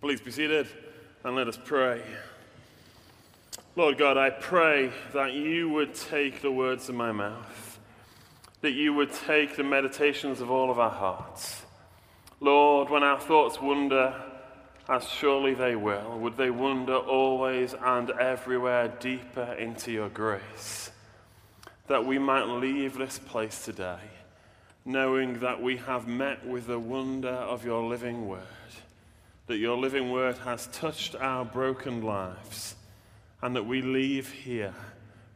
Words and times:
Please 0.00 0.20
be 0.20 0.30
seated 0.30 0.68
and 1.24 1.34
let 1.34 1.48
us 1.48 1.58
pray. 1.62 2.02
Lord 3.74 3.98
God, 3.98 4.16
I 4.16 4.30
pray 4.30 4.92
that 5.12 5.32
you 5.32 5.68
would 5.70 5.94
take 5.94 6.40
the 6.40 6.52
words 6.52 6.88
of 6.88 6.94
my 6.94 7.12
mouth, 7.12 7.78
that 8.60 8.72
you 8.72 8.94
would 8.94 9.12
take 9.12 9.56
the 9.56 9.64
meditations 9.64 10.40
of 10.40 10.50
all 10.50 10.70
of 10.70 10.78
our 10.78 10.90
hearts. 10.90 11.62
Lord, 12.40 12.90
when 12.90 13.02
our 13.02 13.20
thoughts 13.20 13.60
wander, 13.60 14.14
as 14.88 15.08
surely 15.08 15.54
they 15.54 15.74
will, 15.74 16.18
would 16.20 16.36
they 16.36 16.50
wander 16.50 16.96
always 16.96 17.74
and 17.74 18.10
everywhere 18.10 18.88
deeper 19.00 19.52
into 19.54 19.90
your 19.90 20.08
grace, 20.08 20.90
that 21.88 22.04
we 22.04 22.18
might 22.18 22.46
leave 22.46 22.96
this 22.96 23.18
place 23.18 23.64
today 23.64 23.98
knowing 24.88 25.40
that 25.40 25.60
we 25.60 25.76
have 25.76 26.08
met 26.08 26.46
with 26.46 26.66
the 26.66 26.78
wonder 26.78 27.28
of 27.28 27.62
your 27.62 27.82
living 27.86 28.26
word, 28.26 28.40
that 29.48 29.56
your 29.56 29.78
living 29.78 30.12
word 30.12 30.36
has 30.38 30.66
touched 30.68 31.14
our 31.16 31.42
broken 31.44 32.02
lives, 32.02 32.76
and 33.40 33.56
that 33.56 33.64
we 33.64 33.80
leave 33.80 34.30
here 34.30 34.74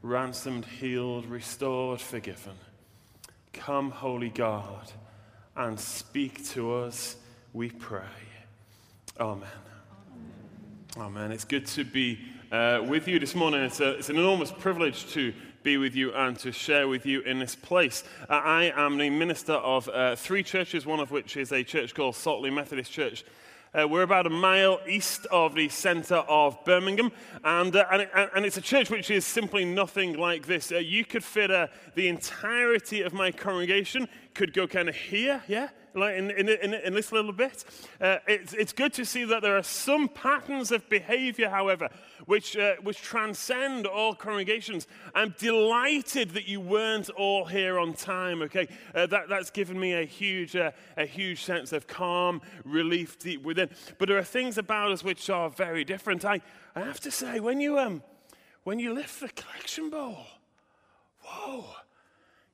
ransomed, 0.03 0.67
healed, 0.67 1.25
restored, 1.27 2.01
forgiven. 2.01 2.53
Come, 3.55 3.91
Holy 3.91 4.29
God, 4.29 4.93
and 5.57 5.81
speak 5.81 6.47
to 6.51 6.75
us, 6.75 7.17
we 7.55 7.71
pray. 7.71 8.03
Amen. 9.19 9.49
Amen. 10.99 11.33
It's 11.33 11.45
good 11.45 11.67
to 11.69 11.85
be 11.85 12.19
uh, 12.51 12.83
with 12.87 13.09
you 13.09 13.19
this 13.19 13.35
morning. 13.35 13.63
It's, 13.63 13.81
a, 13.81 13.93
it's 13.93 14.11
an 14.11 14.19
enormous 14.19 14.53
privilege 14.53 15.11
to 15.13 15.33
be 15.63 15.79
with 15.79 15.95
you 15.95 16.13
and 16.13 16.39
to 16.41 16.53
share 16.53 16.87
with 16.87 17.07
you 17.07 17.23
in 17.23 17.39
this 17.39 17.55
place. 17.55 18.05
Uh, 18.29 18.35
I 18.35 18.73
am 18.77 18.99
the 18.99 19.09
minister 19.09 19.55
of 19.55 19.89
uh, 19.89 20.17
three 20.17 20.43
churches, 20.43 20.85
one 20.85 21.01
of 21.01 21.11
which 21.11 21.39
is 21.39 21.51
a 21.51 21.63
church 21.63 21.95
called 21.95 22.15
Saltley 22.15 22.53
Methodist 22.53 22.93
Church. 22.93 23.25
Uh, 23.75 23.89
we're 23.89 24.03
about 24.03 24.27
a 24.27 24.31
mile 24.31 24.79
east 24.87 25.25
of 25.31 25.55
the 25.55 25.67
centre 25.67 26.17
of 26.17 26.63
Birmingham, 26.67 27.11
and, 27.43 27.75
uh, 27.75 27.87
and, 27.91 28.03
it, 28.03 28.11
and, 28.35 28.45
it's 28.45 28.59
a 28.59 28.61
church 28.61 28.91
which 28.91 29.11
is 29.11 29.25
simply 29.25 29.65
nothing 29.65 30.19
like 30.19 30.47
this. 30.47 30.71
Uh, 30.71 30.77
you 30.77 31.07
could 31.07 31.25
fit 31.25 31.51
uh, 31.51 31.69
the 31.95 32.07
entirety 32.07 33.01
of 33.01 33.15
my 33.15 33.33
congregation, 33.33 34.09
could 34.35 34.53
go 34.53 34.67
kind 34.67 34.91
of 34.91 34.95
here, 34.95 35.43
yeah? 35.49 35.71
Like 35.95 36.17
in, 36.17 36.31
in, 36.31 36.49
in, 36.49 36.75
in 36.75 36.95
this 36.95 37.13
little 37.13 37.33
bit. 37.33 37.65
Uh, 38.01 38.19
it's, 38.27 38.53
it's 38.55 38.73
good 38.73 38.93
to 38.95 39.05
see 39.05 39.25
that 39.25 39.43
there 39.43 39.57
are 39.57 39.63
some 39.63 40.09
patterns 40.09 40.73
of 40.73 40.89
behavior, 40.89 41.49
however, 41.49 41.89
which, 42.27 42.57
uh, 42.57 42.75
which 42.83 43.01
transcend 43.03 43.87
all 43.87 44.15
congregations. 44.15 44.87
I'm 45.15 45.35
delighted 45.39 46.31
that 46.31 46.49
you 46.49 46.61
weren't 46.61 47.11
all 47.11 47.45
here 47.45 47.79
on 47.79 47.95
time, 47.95 48.43
okay? 48.43 48.69
Uh, 48.95 49.07
that, 49.07 49.29
that's 49.29 49.51
given 49.51 49.79
me 49.79 49.95
a 49.95 50.05
huge, 50.05 50.57
uh, 50.57 50.73
a 50.97 51.07
huge 51.07 51.45
sense 51.45 51.73
of 51.73 51.87
calm, 51.87 52.41
relief 52.65 53.19
deep 53.19 53.43
within. 53.43 53.71
But 53.99 54.09
there 54.09 54.19
are 54.19 54.25
things 54.25 54.59
about 54.59 54.93
us 54.93 55.05
which 55.05 55.31
are 55.31 55.51
very 55.51 55.85
different. 55.85 56.25
I, 56.25 56.41
I 56.75 56.81
have 56.81 57.01
to 57.01 57.11
say, 57.11 57.41
when 57.41 57.61
you, 57.61 57.79
um, 57.79 58.03
when 58.65 58.79
you 58.79 58.95
lift 58.95 59.21
the 59.21 59.29
collection 59.29 59.91
bowl, 59.91 60.19
whoa 61.23 61.65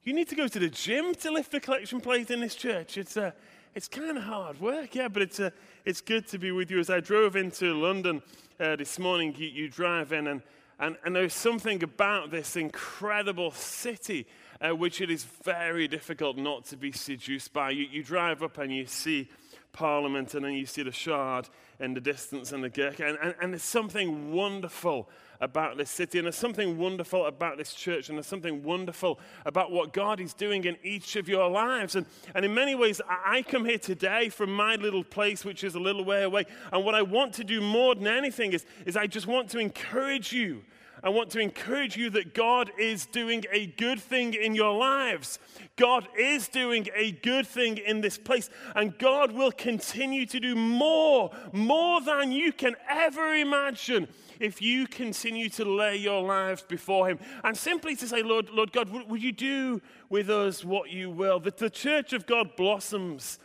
you 0.04 0.12
need 0.12 0.28
to 0.28 0.34
go 0.34 0.48
to 0.48 0.58
the 0.58 0.68
gym 0.68 1.14
to 1.16 1.30
lift 1.30 1.52
the 1.52 1.60
collection 1.60 2.00
plate 2.00 2.30
in 2.30 2.40
this 2.40 2.54
church. 2.54 2.96
It's, 2.96 3.16
uh, 3.16 3.32
it's 3.74 3.88
kind 3.88 4.16
of 4.16 4.24
hard 4.24 4.60
work, 4.60 4.94
yeah, 4.94 5.08
but 5.08 5.22
it's, 5.22 5.40
uh, 5.40 5.50
it's 5.84 6.00
good 6.00 6.26
to 6.28 6.38
be 6.38 6.52
with 6.52 6.70
you. 6.70 6.78
As 6.78 6.90
I 6.90 7.00
drove 7.00 7.36
into 7.36 7.74
London 7.74 8.22
uh, 8.58 8.76
this 8.76 8.98
morning, 8.98 9.34
you, 9.36 9.48
you 9.48 9.68
drive 9.68 10.12
in, 10.12 10.26
and, 10.28 10.42
and, 10.78 10.96
and 11.04 11.14
there's 11.16 11.34
something 11.34 11.82
about 11.82 12.30
this 12.30 12.56
incredible 12.56 13.50
city 13.50 14.26
uh, 14.60 14.74
which 14.74 15.00
it 15.00 15.10
is 15.10 15.24
very 15.24 15.86
difficult 15.88 16.36
not 16.36 16.64
to 16.66 16.76
be 16.76 16.92
seduced 16.92 17.52
by. 17.52 17.70
You, 17.70 17.86
you 17.90 18.02
drive 18.02 18.42
up 18.42 18.58
and 18.58 18.72
you 18.72 18.86
see 18.86 19.28
Parliament, 19.72 20.34
and 20.34 20.44
then 20.44 20.52
you 20.52 20.66
see 20.66 20.82
the 20.82 20.92
Shard 20.92 21.48
in 21.78 21.94
the 21.94 22.00
distance 22.00 22.52
and 22.52 22.64
the 22.64 22.68
Gherkin, 22.68 23.06
and, 23.06 23.18
and, 23.22 23.34
and 23.40 23.52
there's 23.52 23.62
something 23.62 24.32
wonderful 24.32 25.08
about 25.40 25.76
this 25.76 25.90
city. 25.90 26.18
And 26.18 26.26
there's 26.26 26.36
something 26.36 26.78
wonderful 26.78 27.26
about 27.26 27.58
this 27.58 27.72
church. 27.72 28.08
And 28.08 28.18
there's 28.18 28.26
something 28.26 28.62
wonderful 28.62 29.18
about 29.46 29.70
what 29.70 29.92
God 29.92 30.20
is 30.20 30.34
doing 30.34 30.64
in 30.64 30.76
each 30.82 31.16
of 31.16 31.28
your 31.28 31.48
lives. 31.48 31.96
And, 31.96 32.06
and 32.34 32.44
in 32.44 32.54
many 32.54 32.74
ways, 32.74 33.00
I 33.08 33.42
come 33.42 33.64
here 33.64 33.78
today 33.78 34.28
from 34.28 34.52
my 34.52 34.76
little 34.76 35.04
place, 35.04 35.44
which 35.44 35.64
is 35.64 35.74
a 35.74 35.80
little 35.80 36.04
way 36.04 36.22
away. 36.22 36.46
And 36.72 36.84
what 36.84 36.94
I 36.94 37.02
want 37.02 37.34
to 37.34 37.44
do 37.44 37.60
more 37.60 37.94
than 37.94 38.06
anything 38.06 38.52
is, 38.52 38.66
is 38.86 38.96
I 38.96 39.06
just 39.06 39.26
want 39.26 39.50
to 39.50 39.58
encourage 39.58 40.32
you. 40.32 40.64
I 41.02 41.10
want 41.10 41.30
to 41.30 41.40
encourage 41.40 41.96
you 41.96 42.10
that 42.10 42.34
God 42.34 42.70
is 42.78 43.06
doing 43.06 43.44
a 43.52 43.66
good 43.66 44.00
thing 44.00 44.34
in 44.34 44.54
your 44.54 44.76
lives. 44.76 45.38
God 45.76 46.08
is 46.18 46.48
doing 46.48 46.88
a 46.94 47.12
good 47.12 47.46
thing 47.46 47.78
in 47.78 48.00
this 48.00 48.18
place. 48.18 48.50
And 48.74 48.98
God 48.98 49.32
will 49.32 49.52
continue 49.52 50.26
to 50.26 50.40
do 50.40 50.54
more, 50.54 51.30
more 51.52 52.00
than 52.00 52.32
you 52.32 52.52
can 52.52 52.74
ever 52.88 53.34
imagine 53.34 54.08
if 54.40 54.62
you 54.62 54.86
continue 54.86 55.48
to 55.50 55.64
lay 55.64 55.96
your 55.96 56.22
lives 56.22 56.62
before 56.62 57.08
Him 57.08 57.18
and 57.44 57.56
simply 57.56 57.96
to 57.96 58.06
say, 58.06 58.22
Lord, 58.22 58.50
Lord 58.50 58.72
God, 58.72 58.90
would 58.90 59.22
you 59.22 59.32
do 59.32 59.80
with 60.08 60.30
us 60.30 60.64
what 60.64 60.90
you 60.90 61.10
will? 61.10 61.40
That 61.40 61.58
the 61.58 61.70
church 61.70 62.12
of 62.12 62.26
God 62.26 62.56
blossoms 62.56 63.38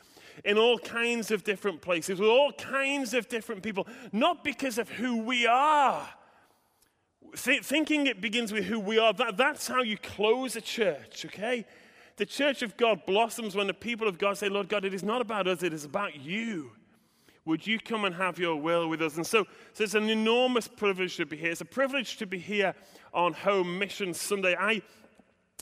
in 0.43 0.57
all 0.57 0.79
kinds 0.79 1.31
of 1.31 1.43
different 1.43 1.81
places 1.81 2.19
with 2.19 2.29
all 2.29 2.51
kinds 2.53 3.13
of 3.13 3.27
different 3.27 3.63
people, 3.63 3.87
not 4.11 4.43
because 4.43 4.77
of 4.77 4.89
who 4.89 5.17
we 5.17 5.45
are. 5.45 6.09
Th- 7.35 7.63
thinking 7.63 8.07
it 8.07 8.21
begins 8.21 8.51
with 8.51 8.65
who 8.65 8.79
we 8.79 8.99
are, 8.99 9.13
that, 9.13 9.37
that's 9.37 9.67
how 9.67 9.81
you 9.81 9.97
close 9.97 10.55
a 10.55 10.61
church, 10.61 11.25
okay? 11.25 11.65
The 12.17 12.25
church 12.25 12.61
of 12.61 12.77
God 12.77 13.05
blossoms 13.05 13.55
when 13.55 13.67
the 13.67 13.73
people 13.73 14.07
of 14.07 14.19
God 14.19 14.37
say, 14.37 14.49
Lord 14.49 14.69
God, 14.69 14.85
it 14.85 14.93
is 14.93 15.03
not 15.03 15.21
about 15.21 15.47
us, 15.47 15.63
it 15.63 15.73
is 15.73 15.83
about 15.83 16.15
you. 16.19 16.71
Would 17.45 17.67
you 17.67 17.79
come 17.79 18.05
and 18.05 18.15
have 18.15 18.39
your 18.39 18.55
will 18.55 18.87
with 18.87 19.01
us? 19.01 19.17
And 19.17 19.27
so, 19.27 19.45
so 19.73 19.83
it's 19.83 19.95
an 19.95 20.09
enormous 20.09 20.67
privilege 20.67 21.17
to 21.17 21.25
be 21.25 21.35
here. 21.35 21.51
It's 21.51 21.61
a 21.61 21.65
privilege 21.65 22.17
to 22.17 22.25
be 22.25 22.37
here 22.37 22.73
on 23.13 23.33
Home 23.33 23.77
Mission 23.79 24.13
Sunday. 24.13 24.55
I, 24.57 24.81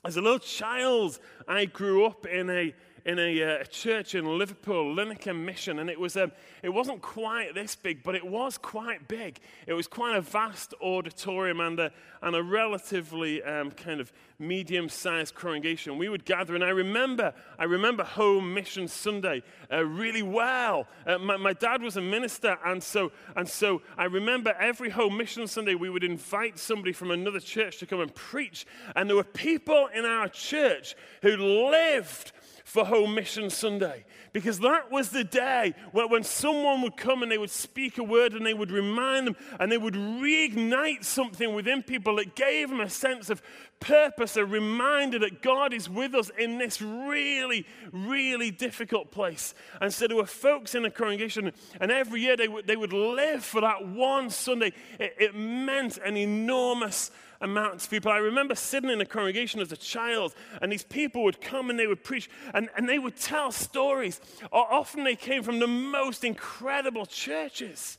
as 0.06 0.18
a 0.18 0.22
little 0.22 0.40
child, 0.40 1.20
I 1.48 1.66
grew 1.66 2.06
up 2.06 2.28
in 2.28 2.50
a 2.50 2.76
in 3.06 3.20
a, 3.20 3.44
uh, 3.44 3.64
church 3.66 4.16
in 4.16 4.38
Liverpool, 4.38 4.96
Linacre 4.96 5.36
Mission, 5.36 5.80
and 5.80 5.90
it, 5.90 6.00
was, 6.00 6.16
um, 6.18 6.32
it 6.62 6.70
wasn't 6.70 7.02
quite 7.02 7.56
this 7.56 7.76
big, 7.76 8.04
but 8.04 8.16
it 8.16 8.26
was 8.26 8.58
quite 8.58 9.08
big. 9.08 9.40
It 9.68 9.74
was 9.74 9.88
quite 9.88 10.16
a 10.16 10.22
vast 10.22 10.74
auditorium 10.82 11.60
and 11.60 11.80
a, 11.80 11.92
and 12.22 12.36
a 12.36 12.44
relatively 12.44 13.42
um, 13.44 13.72
kind 13.72 14.00
of 14.00 14.12
medium-sized 14.38 15.36
congregation. 15.36 15.98
We 15.98 16.10
would 16.10 16.26
gather, 16.26 16.56
and 16.56 16.64
I 16.64 16.70
remember, 16.70 17.34
I 17.58 17.64
remember 17.64 18.04
Home 18.04 18.54
Mission 18.54 18.88
Sunday 18.88 19.44
uh, 19.72 19.86
really 19.86 20.24
well. 20.24 20.88
Uh, 21.06 21.18
my, 21.18 21.38
my 21.38 21.54
dad 21.54 21.82
was 21.82 21.98
a 21.98 22.02
minister, 22.02 22.58
and 22.66 22.82
so, 22.82 23.12
and 23.36 23.48
so 23.48 23.82
I 23.98 24.06
remember 24.06 24.56
every 24.60 24.90
Home 24.90 25.18
Mission 25.18 25.48
Sunday 25.48 25.76
we 25.76 25.90
would 25.90 26.04
invite 26.04 26.60
somebody 26.60 26.92
from 26.92 27.12
another 27.12 27.40
church 27.40 27.78
to 27.80 27.86
come 27.86 28.02
and 28.02 28.14
preach, 28.14 28.66
and 28.96 29.10
there 29.10 29.16
were 29.16 29.24
people 29.24 29.88
in 29.94 30.06
our 30.06 30.28
church 30.28 30.96
who 31.22 31.38
lived 31.38 32.32
for 32.64 32.86
Home 32.86 33.16
Mission 33.16 33.50
Sunday. 33.50 34.06
Because 34.34 34.60
that 34.60 34.92
was 34.92 35.10
the 35.10 35.24
day 35.24 35.74
where 35.92 36.08
when 36.08 36.24
someone 36.24 36.82
would 36.82 36.98
come 36.98 37.24
and 37.24 37.32
they 37.32 37.38
would 37.38 37.50
speak 37.50 37.98
a 37.98 38.04
word 38.04 38.34
and 38.34 38.46
they 38.46 38.54
would 38.54 38.72
remind 38.72 39.28
them 39.28 39.36
and 39.60 39.72
they 39.72 39.78
would 39.78 39.96
reignite 39.96 41.04
something 41.04 41.54
within 41.54 41.84
people 41.84 42.16
that 42.18 42.36
gave 42.36 42.70
them 42.70 42.80
a 42.80 42.90
sense 42.90 43.30
of 43.30 43.42
purpose, 43.82 44.38
a 44.38 44.46
reminder 44.46 45.20
that 45.20 45.42
God 45.42 45.74
is 45.74 45.90
with 45.90 46.16
us 46.16 46.32
in 46.40 46.58
this 46.58 46.82
really, 46.82 47.66
really 47.92 48.50
difficult 48.50 49.12
place. 49.12 49.54
And 49.82 49.94
so 49.94 50.08
there 50.08 50.16
were 50.16 50.26
folks 50.26 50.74
in 50.74 50.84
the 50.84 50.90
congregation, 50.90 51.52
and 51.82 51.92
every 51.92 52.22
year 52.22 52.38
they 52.38 52.48
would, 52.48 52.66
they 52.68 52.78
would 52.78 52.94
live 52.94 53.44
for 53.44 53.60
that 53.60 53.86
one 53.86 54.30
Sunday. 54.30 54.72
It, 55.00 55.16
it 55.20 55.36
meant 55.36 55.98
an 55.98 56.16
enormous 56.16 57.12
amount 57.42 57.84
of 57.84 57.90
people. 57.90 58.12
I 58.12 58.18
remember 58.18 58.56
sitting 58.56 58.90
in 58.90 59.02
a 59.02 59.06
congregation 59.06 59.60
as 59.60 59.72
a 59.72 59.78
child, 59.78 60.34
and 60.62 60.72
these 60.72 60.84
people 60.84 61.24
would 61.24 61.42
come 61.42 61.70
and 61.70 61.78
they 61.78 61.88
would 61.88 62.04
preach, 62.04 62.30
and, 62.54 62.70
and 62.78 62.88
they 62.88 63.00
would 63.00 63.18
tell 63.18 63.52
stories. 63.52 64.22
Often 64.52 65.04
they 65.04 65.16
came 65.16 65.44
from 65.44 65.60
the 65.60 65.68
most 65.68 66.24
incredible 66.24 67.06
churches. 67.06 67.98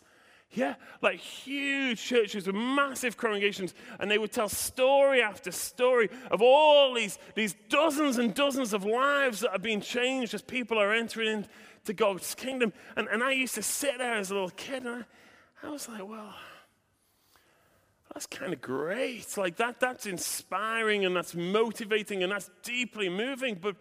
Yeah, 0.54 0.74
like 1.00 1.18
huge 1.18 2.02
churches 2.02 2.46
with 2.46 2.54
massive 2.54 3.16
congregations, 3.16 3.72
and 3.98 4.10
they 4.10 4.18
would 4.18 4.32
tell 4.32 4.50
story 4.50 5.22
after 5.22 5.50
story 5.50 6.10
of 6.30 6.42
all 6.42 6.92
these, 6.92 7.18
these 7.34 7.54
dozens 7.70 8.18
and 8.18 8.34
dozens 8.34 8.74
of 8.74 8.84
lives 8.84 9.40
that 9.40 9.52
are 9.52 9.58
being 9.58 9.80
changed 9.80 10.34
as 10.34 10.42
people 10.42 10.78
are 10.78 10.92
entering 10.92 11.46
into 11.78 11.92
God's 11.94 12.34
kingdom. 12.34 12.74
And, 12.96 13.08
and 13.08 13.22
I 13.24 13.32
used 13.32 13.54
to 13.54 13.62
sit 13.62 13.96
there 13.96 14.14
as 14.14 14.30
a 14.30 14.34
little 14.34 14.50
kid, 14.50 14.84
and 14.84 15.04
I, 15.62 15.66
I 15.66 15.70
was 15.70 15.88
like, 15.88 16.06
well, 16.06 16.34
that's 18.12 18.26
kind 18.26 18.52
of 18.52 18.60
great. 18.60 19.36
Like 19.38 19.56
that, 19.56 19.80
that's 19.80 20.06
inspiring 20.06 21.04
and 21.04 21.16
that's 21.16 21.34
motivating 21.34 22.22
and 22.22 22.30
that's 22.30 22.50
deeply 22.62 23.08
moving. 23.08 23.58
But, 23.60 23.76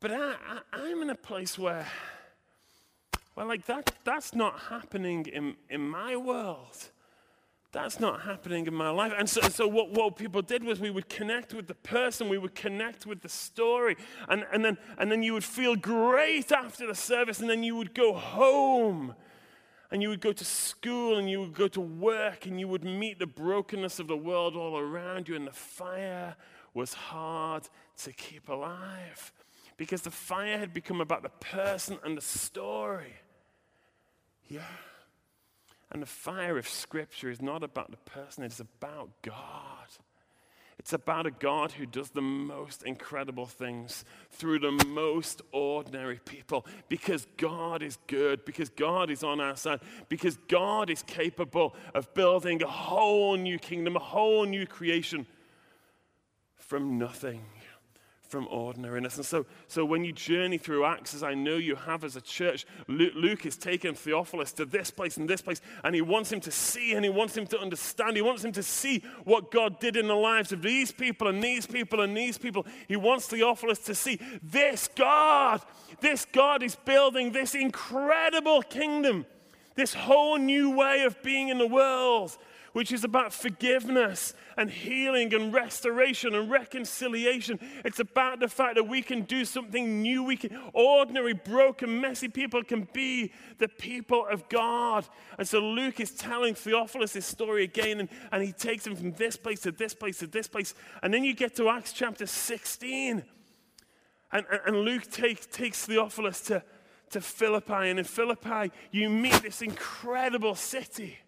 but 0.00 0.12
I, 0.12 0.34
I, 0.34 0.60
I, 0.72 0.88
am 0.88 1.00
in 1.00 1.10
a 1.10 1.14
place 1.14 1.58
where, 1.58 1.86
well, 3.38 3.46
like 3.46 3.66
that, 3.66 3.92
that's 4.02 4.34
not 4.34 4.58
happening 4.68 5.24
in, 5.26 5.54
in 5.70 5.88
my 5.88 6.16
world. 6.16 6.76
that's 7.70 8.00
not 8.00 8.22
happening 8.22 8.66
in 8.66 8.74
my 8.74 8.90
life. 8.90 9.12
And 9.16 9.30
so, 9.30 9.42
so 9.42 9.68
what, 9.68 9.92
what 9.92 10.16
people 10.16 10.42
did 10.42 10.64
was 10.64 10.80
we 10.80 10.90
would 10.90 11.08
connect 11.08 11.54
with 11.54 11.68
the 11.68 11.76
person, 11.76 12.28
we 12.28 12.36
would 12.36 12.56
connect 12.56 13.06
with 13.06 13.20
the 13.20 13.28
story, 13.28 13.96
and, 14.28 14.44
and, 14.52 14.64
then, 14.64 14.76
and 14.98 15.12
then 15.12 15.22
you 15.22 15.34
would 15.34 15.44
feel 15.44 15.76
great 15.76 16.50
after 16.50 16.84
the 16.84 16.96
service, 16.96 17.38
and 17.38 17.48
then 17.48 17.62
you 17.62 17.76
would 17.76 17.94
go 17.94 18.12
home, 18.12 19.14
and 19.92 20.02
you 20.02 20.08
would 20.08 20.20
go 20.20 20.32
to 20.32 20.44
school, 20.44 21.16
and 21.16 21.30
you 21.30 21.38
would 21.38 21.54
go 21.54 21.68
to 21.68 21.80
work, 21.80 22.44
and 22.44 22.58
you 22.58 22.66
would 22.66 22.82
meet 22.82 23.20
the 23.20 23.26
brokenness 23.28 24.00
of 24.00 24.08
the 24.08 24.16
world 24.16 24.56
all 24.56 24.76
around 24.76 25.28
you, 25.28 25.36
and 25.36 25.46
the 25.46 25.52
fire 25.52 26.34
was 26.74 26.92
hard 26.92 27.68
to 27.98 28.12
keep 28.12 28.48
alive 28.48 29.32
because 29.76 30.02
the 30.02 30.10
fire 30.10 30.58
had 30.58 30.74
become 30.74 31.00
about 31.00 31.22
the 31.22 31.28
person 31.28 31.98
and 32.04 32.16
the 32.16 32.20
story. 32.20 33.14
Yeah. 34.48 34.60
And 35.90 36.02
the 36.02 36.06
fire 36.06 36.58
of 36.58 36.68
Scripture 36.68 37.30
is 37.30 37.40
not 37.40 37.62
about 37.62 37.90
the 37.90 37.96
person, 37.98 38.44
it's 38.44 38.60
about 38.60 39.10
God. 39.22 39.88
It's 40.78 40.92
about 40.92 41.26
a 41.26 41.32
God 41.32 41.72
who 41.72 41.86
does 41.86 42.10
the 42.10 42.22
most 42.22 42.84
incredible 42.84 43.46
things 43.46 44.04
through 44.30 44.60
the 44.60 44.70
most 44.86 45.42
ordinary 45.50 46.20
people 46.24 46.64
because 46.88 47.26
God 47.36 47.82
is 47.82 47.98
good, 48.06 48.44
because 48.44 48.68
God 48.68 49.10
is 49.10 49.24
on 49.24 49.40
our 49.40 49.56
side, 49.56 49.80
because 50.08 50.38
God 50.48 50.88
is 50.88 51.02
capable 51.02 51.74
of 51.94 52.14
building 52.14 52.62
a 52.62 52.68
whole 52.68 53.36
new 53.36 53.58
kingdom, 53.58 53.96
a 53.96 54.00
whole 54.00 54.44
new 54.44 54.66
creation 54.66 55.26
from 56.56 56.96
nothing 56.96 57.42
from 58.28 58.46
ordinariness. 58.48 59.16
And 59.16 59.24
so, 59.24 59.46
so 59.66 59.84
when 59.84 60.04
you 60.04 60.12
journey 60.12 60.58
through 60.58 60.84
Acts, 60.84 61.14
as 61.14 61.22
I 61.22 61.34
know 61.34 61.56
you 61.56 61.74
have 61.74 62.04
as 62.04 62.14
a 62.14 62.20
church, 62.20 62.66
Luke, 62.86 63.14
Luke 63.16 63.46
is 63.46 63.56
taking 63.56 63.94
Theophilus 63.94 64.52
to 64.52 64.66
this 64.66 64.90
place 64.90 65.16
and 65.16 65.28
this 65.28 65.40
place, 65.40 65.60
and 65.82 65.94
he 65.94 66.02
wants 66.02 66.30
him 66.30 66.40
to 66.40 66.50
see 66.50 66.92
and 66.92 67.04
he 67.04 67.10
wants 67.10 67.36
him 67.36 67.46
to 67.46 67.58
understand. 67.58 68.16
He 68.16 68.22
wants 68.22 68.44
him 68.44 68.52
to 68.52 68.62
see 68.62 69.02
what 69.24 69.50
God 69.50 69.80
did 69.80 69.96
in 69.96 70.06
the 70.06 70.14
lives 70.14 70.52
of 70.52 70.62
these 70.62 70.92
people 70.92 71.28
and 71.28 71.42
these 71.42 71.66
people 71.66 72.02
and 72.02 72.16
these 72.16 72.36
people. 72.36 72.66
He 72.86 72.96
wants 72.96 73.26
Theophilus 73.26 73.78
to 73.80 73.94
see 73.94 74.20
this 74.42 74.88
God, 74.94 75.62
this 76.00 76.26
God 76.26 76.62
is 76.62 76.76
building 76.76 77.32
this 77.32 77.54
incredible 77.54 78.62
kingdom, 78.62 79.24
this 79.74 79.94
whole 79.94 80.36
new 80.36 80.76
way 80.76 81.04
of 81.04 81.22
being 81.22 81.48
in 81.48 81.58
the 81.58 81.66
world 81.66 82.36
which 82.78 82.92
is 82.92 83.02
about 83.02 83.32
forgiveness 83.32 84.34
and 84.56 84.70
healing 84.70 85.34
and 85.34 85.52
restoration 85.52 86.32
and 86.32 86.48
reconciliation. 86.48 87.58
It's 87.84 87.98
about 87.98 88.38
the 88.38 88.46
fact 88.46 88.76
that 88.76 88.84
we 88.84 89.02
can 89.02 89.22
do 89.22 89.44
something 89.44 90.00
new. 90.00 90.22
We 90.22 90.36
can, 90.36 90.56
ordinary, 90.72 91.32
broken, 91.32 92.00
messy 92.00 92.28
people 92.28 92.62
can 92.62 92.86
be 92.92 93.32
the 93.58 93.66
people 93.66 94.24
of 94.30 94.48
God. 94.48 95.08
And 95.38 95.48
so 95.48 95.58
Luke 95.58 95.98
is 95.98 96.12
telling 96.12 96.54
Theophilus 96.54 97.14
his 97.14 97.26
story 97.26 97.64
again, 97.64 97.98
and, 97.98 98.08
and 98.30 98.44
he 98.44 98.52
takes 98.52 98.86
him 98.86 98.94
from 98.94 99.10
this 99.14 99.36
place 99.36 99.58
to 99.62 99.72
this 99.72 99.92
place 99.92 100.20
to 100.20 100.28
this 100.28 100.46
place. 100.46 100.72
And 101.02 101.12
then 101.12 101.24
you 101.24 101.34
get 101.34 101.56
to 101.56 101.68
Acts 101.68 101.92
chapter 101.92 102.26
16. 102.26 103.24
And, 104.30 104.46
and, 104.52 104.60
and 104.66 104.76
Luke 104.82 105.10
take, 105.10 105.50
takes 105.50 105.84
Theophilus 105.84 106.42
to, 106.42 106.62
to 107.10 107.20
Philippi. 107.20 107.88
And 107.90 107.98
in 107.98 108.04
Philippi, 108.04 108.70
you 108.92 109.10
meet 109.10 109.42
this 109.42 109.62
incredible 109.62 110.54
city 110.54 111.18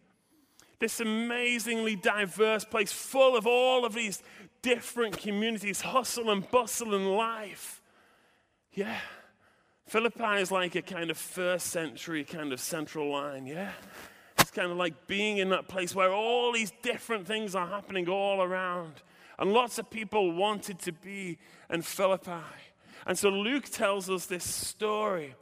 this 0.80 0.98
amazingly 0.98 1.94
diverse 1.94 2.64
place 2.64 2.90
full 2.90 3.36
of 3.36 3.46
all 3.46 3.84
of 3.84 3.94
these 3.94 4.22
different 4.62 5.16
communities, 5.18 5.82
hustle 5.82 6.30
and 6.30 6.50
bustle 6.50 6.94
and 6.94 7.14
life. 7.14 7.80
Yeah. 8.72 8.98
Philippi 9.86 10.40
is 10.40 10.50
like 10.50 10.74
a 10.74 10.82
kind 10.82 11.10
of 11.10 11.18
first 11.18 11.66
century 11.66 12.24
kind 12.24 12.52
of 12.52 12.60
central 12.60 13.10
line, 13.10 13.46
yeah? 13.46 13.72
It's 14.38 14.50
kind 14.50 14.70
of 14.70 14.78
like 14.78 15.06
being 15.06 15.38
in 15.38 15.50
that 15.50 15.68
place 15.68 15.94
where 15.94 16.12
all 16.12 16.52
these 16.52 16.72
different 16.82 17.26
things 17.26 17.54
are 17.54 17.66
happening 17.66 18.08
all 18.08 18.42
around. 18.42 18.94
And 19.38 19.52
lots 19.52 19.78
of 19.78 19.90
people 19.90 20.32
wanted 20.32 20.78
to 20.80 20.92
be 20.92 21.38
in 21.68 21.82
Philippi. 21.82 22.44
And 23.06 23.18
so 23.18 23.30
Luke 23.30 23.64
tells 23.64 24.08
us 24.08 24.26
this 24.26 24.44
story. 24.44 25.34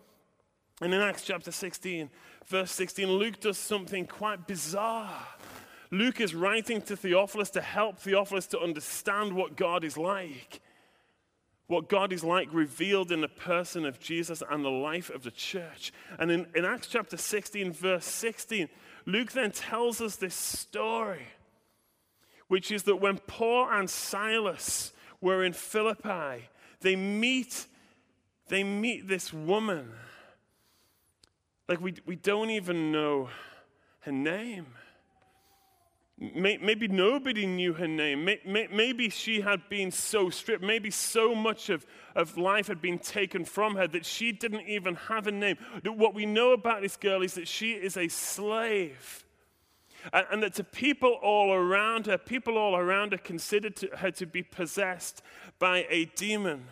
And 0.81 0.95
in 0.95 1.01
Acts 1.01 1.23
chapter 1.23 1.51
16, 1.51 2.09
verse 2.49 2.73
16, 2.73 3.07
Luke 3.11 3.41
does 3.41 3.59
something 3.59 4.07
quite 4.07 4.47
bizarre. 4.47 5.27
Luke 5.91 6.21
is 6.21 6.35
writing 6.35 6.83
to 6.83 6.97
Theophilus 6.97 7.51
to 7.51 7.61
help 7.61 7.99
Theophilus 7.99 8.47
to 8.49 8.61
understand 8.61 9.33
what 9.33 9.57
God 9.57 9.85
is 9.85 9.97
like. 9.97 10.61
What 11.67 11.89
God 11.89 12.13
is 12.13 12.25
like 12.25 12.49
revealed 12.53 13.13
in 13.13 13.21
the 13.21 13.29
person 13.29 13.85
of 13.85 14.01
Jesus 14.01 14.43
and 14.51 14.65
the 14.65 14.71
life 14.71 15.11
of 15.11 15.23
the 15.23 15.31
church. 15.31 15.93
And 16.19 16.31
in, 16.31 16.47
in 16.55 16.65
Acts 16.65 16.87
chapter 16.87 17.17
16, 17.17 17.73
verse 17.73 18.07
16, 18.07 18.69
Luke 19.05 19.33
then 19.33 19.51
tells 19.51 20.01
us 20.01 20.17
this 20.17 20.35
story, 20.35 21.27
which 22.49 22.71
is 22.71 22.85
that 22.85 22.97
when 22.97 23.19
Paul 23.19 23.69
and 23.71 23.89
Silas 23.89 24.93
were 25.21 25.45
in 25.45 25.53
Philippi, 25.53 26.49
they 26.81 26.97
meet, 26.97 27.67
they 28.49 28.65
meet 28.65 29.09
this 29.09 29.33
woman 29.33 29.93
like, 31.69 31.81
we, 31.81 31.95
we 32.07 32.17
don't 32.17 32.51
even 32.51 32.91
know 32.91 33.29
her 34.01 34.13
name. 34.13 34.67
Maybe 36.21 36.89
nobody 36.89 37.47
knew 37.47 37.75
her 37.75 37.87
name. 37.87 38.29
Maybe 38.45 39.09
she 39.09 39.41
had 39.41 39.69
been 39.69 39.93
so 39.93 40.31
stripped. 40.31 40.65
Maybe 40.65 40.91
so 40.91 41.33
much 41.33 41.71
of, 41.71 41.87
of 42.17 42.37
life 42.37 42.67
had 42.67 42.83
been 42.83 42.99
taken 42.99 43.45
from 43.45 43.77
her 43.77 43.87
that 43.87 44.05
she 44.05 44.33
didn't 44.33 44.67
even 44.67 44.97
have 44.97 45.29
a 45.29 45.31
name. 45.31 45.59
What 45.85 46.15
we 46.15 46.27
know 46.27 46.53
about 46.53 46.83
this 46.83 46.97
girl 46.97 47.23
is 47.23 47.35
that 47.35 47.47
she 47.47 47.73
is 47.75 47.97
a 47.97 48.09
slave. 48.09 49.25
And, 50.13 50.43
that 50.43 50.55
to 50.55 50.65
people 50.65 51.19
all 51.23 51.53
around 51.53 52.07
her, 52.07 52.19
people 52.19 52.59
all 52.59 52.75
around 52.75 53.13
her 53.13 53.19
considered 53.19 53.79
her 53.99 54.11
to 54.13 54.27
be 54.27 54.43
possessed 54.43 55.23
by 55.61 55.87
a 55.89 56.07
demon. 56.17 56.65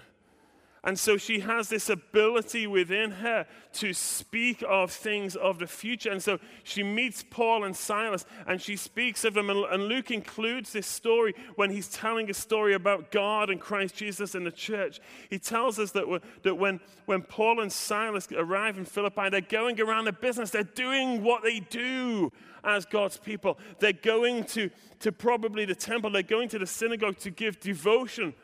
And 0.87 0.97
so 0.97 1.17
she 1.17 1.41
has 1.41 1.69
this 1.69 1.91
ability 1.91 2.69
within 2.69 3.11
her 3.11 3.45
to 3.73 3.93
speak 3.93 4.63
of 4.69 4.93
things 4.93 5.35
of 5.35 5.59
the 5.59 5.67
future. 5.67 6.13
And 6.13 6.23
so 6.23 6.39
she 6.63 6.85
meets 6.85 7.25
Paul 7.29 7.65
and 7.65 7.77
Silas 7.77 8.25
and 8.47 8.63
she 8.63 8.77
speaks 8.77 9.25
of 9.25 9.35
them. 9.35 9.51
And 9.51 9.89
Luke 9.89 10.13
includes 10.13 10.73
this 10.73 10.87
story 10.87 11.35
when 11.57 11.71
he's 11.71 11.89
telling 11.89 12.31
a 12.31 12.35
story 12.35 12.73
about 12.73 13.11
God 13.11 13.51
and 13.51 13.61
Christ 13.61 13.97
Jesus 13.97 14.37
and 14.37 14.47
the 14.47 14.53
church. 14.53 15.01
He 15.29 15.41
tells 15.41 15.81
us 15.81 15.91
that, 15.91 16.05
that 16.45 16.55
when, 16.55 16.79
when 17.07 17.23
Paul 17.23 17.59
and 17.59 17.73
Silas 17.73 18.29
arrive 18.31 18.79
in 18.79 18.85
Philippi, 18.85 19.29
they're 19.29 19.41
going 19.41 19.81
around 19.81 20.05
the 20.05 20.13
business, 20.13 20.51
they're 20.51 20.63
doing 20.63 21.25
what 21.25 21.43
they 21.43 21.59
do 21.59 22.31
as 22.63 22.87
God's 22.87 23.17
people. 23.17 23.59
They're 23.81 23.93
going 23.93 24.45
to, 24.45 24.71
to 25.01 25.11
probably 25.11 25.65
the 25.65 25.75
temple, 25.75 26.11
they're 26.11 26.23
going 26.23 26.49
to 26.51 26.61
the 26.61 26.67
synagogue 26.67 27.19
to 27.19 27.31
give 27.33 27.59
devotion 27.59 28.35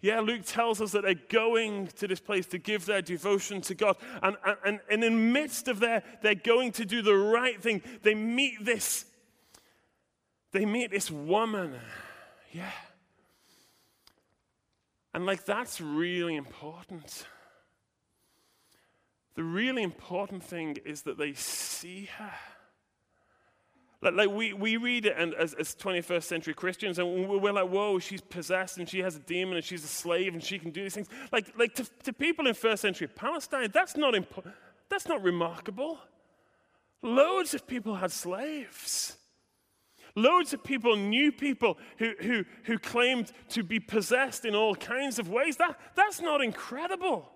yeah, 0.00 0.20
Luke 0.20 0.42
tells 0.44 0.80
us 0.80 0.92
that 0.92 1.02
they're 1.02 1.14
going 1.14 1.88
to 1.98 2.06
this 2.06 2.20
place 2.20 2.46
to 2.46 2.58
give 2.58 2.86
their 2.86 3.02
devotion 3.02 3.60
to 3.62 3.74
God. 3.74 3.96
And, 4.22 4.36
and, 4.44 4.58
and 4.64 4.80
in 4.90 5.00
the 5.00 5.10
midst 5.10 5.68
of 5.68 5.80
their, 5.80 6.02
they're 6.22 6.34
going 6.34 6.72
to 6.72 6.84
do 6.84 7.02
the 7.02 7.14
right 7.16 7.60
thing. 7.60 7.82
They 8.02 8.14
meet 8.14 8.64
this, 8.64 9.06
they 10.52 10.64
meet 10.64 10.90
this 10.90 11.10
woman. 11.10 11.74
Yeah. 12.52 12.70
And 15.14 15.24
like 15.24 15.46
that's 15.46 15.80
really 15.80 16.36
important. 16.36 17.26
The 19.34 19.44
really 19.44 19.82
important 19.82 20.42
thing 20.42 20.76
is 20.84 21.02
that 21.02 21.18
they 21.18 21.32
see 21.32 22.08
her. 22.18 22.32
Like, 24.02 24.14
like 24.14 24.30
we, 24.30 24.52
we 24.52 24.76
read 24.76 25.06
it 25.06 25.14
and 25.16 25.34
as, 25.34 25.54
as 25.54 25.74
21st 25.74 26.22
century 26.22 26.54
Christians, 26.54 26.98
and 26.98 27.28
we're 27.28 27.52
like, 27.52 27.68
whoa, 27.68 27.98
she's 27.98 28.20
possessed 28.20 28.78
and 28.78 28.88
she 28.88 29.00
has 29.00 29.16
a 29.16 29.20
demon 29.20 29.56
and 29.56 29.64
she's 29.64 29.84
a 29.84 29.88
slave 29.88 30.34
and 30.34 30.42
she 30.42 30.58
can 30.58 30.70
do 30.70 30.82
these 30.82 30.94
things. 30.94 31.08
Like, 31.32 31.46
like 31.58 31.74
to, 31.76 31.84
to 32.04 32.12
people 32.12 32.46
in 32.46 32.54
first 32.54 32.82
century 32.82 33.08
Palestine, 33.08 33.70
that's 33.72 33.96
not, 33.96 34.14
impo- 34.14 34.52
that's 34.88 35.08
not 35.08 35.22
remarkable. 35.22 35.98
Loads 37.02 37.54
of 37.54 37.66
people 37.66 37.94
had 37.94 38.12
slaves. 38.12 39.16
Loads 40.14 40.54
of 40.54 40.64
people 40.64 40.96
knew 40.96 41.30
people 41.30 41.76
who, 41.98 42.12
who, 42.20 42.44
who 42.64 42.78
claimed 42.78 43.32
to 43.50 43.62
be 43.62 43.78
possessed 43.78 44.46
in 44.46 44.54
all 44.54 44.74
kinds 44.74 45.18
of 45.18 45.28
ways. 45.28 45.58
That, 45.58 45.78
that's 45.94 46.22
not 46.22 46.40
incredible. 46.40 47.30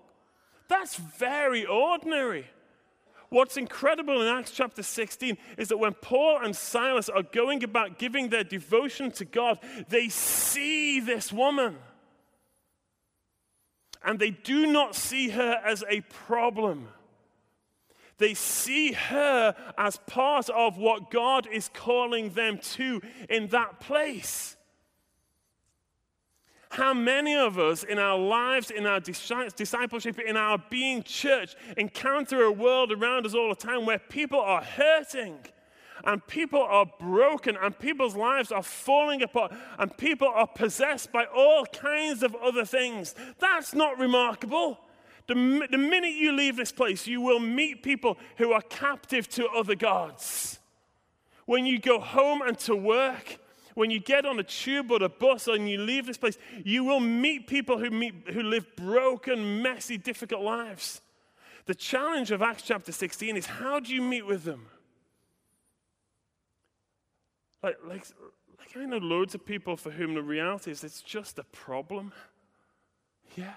That's 0.69 0.97
very 0.97 1.67
ordinary. 1.67 2.47
What's 3.31 3.57
incredible 3.57 4.21
in 4.21 4.27
Acts 4.27 4.51
chapter 4.51 4.83
16 4.83 5.39
is 5.57 5.69
that 5.69 5.79
when 5.79 5.95
Paul 5.95 6.41
and 6.43 6.55
Silas 6.55 7.09
are 7.09 7.23
going 7.23 7.63
about 7.63 7.97
giving 7.97 8.29
their 8.29 8.43
devotion 8.43 9.13
to 9.13 9.25
God, 9.25 9.61
they 9.89 10.09
see 10.09 10.99
this 10.99 11.33
woman. 11.33 11.79
And 14.05 14.19
they 14.19 14.31
do 14.31 14.67
not 14.67 14.97
see 14.97 15.31
her 15.31 15.61
as 15.65 15.85
a 15.89 16.01
problem. 16.01 16.89
They 18.19 18.35
see 18.35 18.93
her 18.93 19.55
as 19.79 19.97
part 20.07 20.51
of 20.51 20.77
what 20.77 21.11
God 21.11 21.47
is 21.47 21.71
calling 21.73 22.31
them 22.31 22.59
to 22.59 23.01
in 23.29 23.47
that 23.49 23.79
place. 23.79 24.57
How 26.71 26.95
many 26.95 27.35
of 27.35 27.59
us 27.59 27.83
in 27.83 27.99
our 27.99 28.17
lives, 28.17 28.71
in 28.71 28.87
our 28.87 29.01
discipleship, 29.01 30.21
in 30.21 30.37
our 30.37 30.57
being 30.71 31.03
church, 31.03 31.57
encounter 31.77 32.43
a 32.43 32.53
world 32.53 32.93
around 32.93 33.27
us 33.27 33.35
all 33.35 33.49
the 33.49 33.57
time 33.57 33.87
where 33.87 33.99
people 33.99 34.41
are 34.41 34.63
hurting 34.63 35.39
and 36.05 36.27
people 36.27 36.63
are 36.63 36.87
broken, 36.99 37.57
and 37.61 37.79
people's 37.79 38.17
lives 38.17 38.51
are 38.51 38.63
falling 38.63 39.23
apart, 39.23 39.53
and 39.79 39.95
people 39.99 40.29
are 40.29 40.47
possessed 40.47 41.13
by 41.13 41.25
all 41.25 41.67
kinds 41.67 42.23
of 42.23 42.35
other 42.37 42.65
things. 42.65 43.15
That's 43.39 43.75
not 43.75 43.99
remarkable. 43.99 44.79
The, 45.27 45.35
the 45.71 45.77
minute 45.79 46.15
you 46.15 46.33
leave 46.33 46.57
this 46.57 46.73
place, 46.73 47.07
you 47.07 47.21
will 47.21 47.41
meet 47.41 47.83
people 47.83 48.17
who 48.39 48.53
are 48.53 48.63
captive 48.63 49.29
to 49.31 49.49
other 49.49 49.75
gods. 49.75 50.59
When 51.45 51.67
you 51.67 51.79
go 51.79 52.01
home 52.01 52.43
and 52.43 52.59
to 52.61 52.75
work, 52.75 53.39
when 53.81 53.91
you 53.91 53.99
get 53.99 54.27
on 54.27 54.39
a 54.39 54.43
tube 54.43 54.91
or 54.91 55.03
a 55.03 55.09
bus 55.09 55.47
and 55.47 55.67
you 55.67 55.79
leave 55.79 56.05
this 56.05 56.19
place, 56.19 56.37
you 56.67 56.85
will 56.85 57.01
meet 57.01 57.47
people 57.47 57.79
who, 57.79 57.89
meet, 57.89 58.29
who 58.31 58.43
live 58.43 58.67
broken, 58.77 59.63
messy, 59.63 59.97
difficult 59.97 60.43
lives. 60.43 61.01
The 61.65 61.75
challenge 61.75 62.31
of 62.31 62.43
Acts 62.43 62.63
chapter 62.63 62.93
16 62.93 63.39
is 63.39 63.47
how 63.47 63.81
do 63.81 63.95
you 63.95 64.03
meet 64.03 64.27
with 64.27 64.45
them? 64.45 64.67
Like, 67.63 67.79
like, 67.87 68.05
like 68.59 68.77
I 68.77 68.85
know 68.85 68.99
loads 68.99 69.35
of 69.35 69.47
people 69.47 69.79
for 69.79 69.91
whom 69.91 70.13
the 70.13 70.23
reality 70.23 70.71
is 70.71 70.85
it's 70.85 71.01
just 71.01 71.39
a 71.39 71.45
problem. 71.45 72.13
Yeah. 73.35 73.55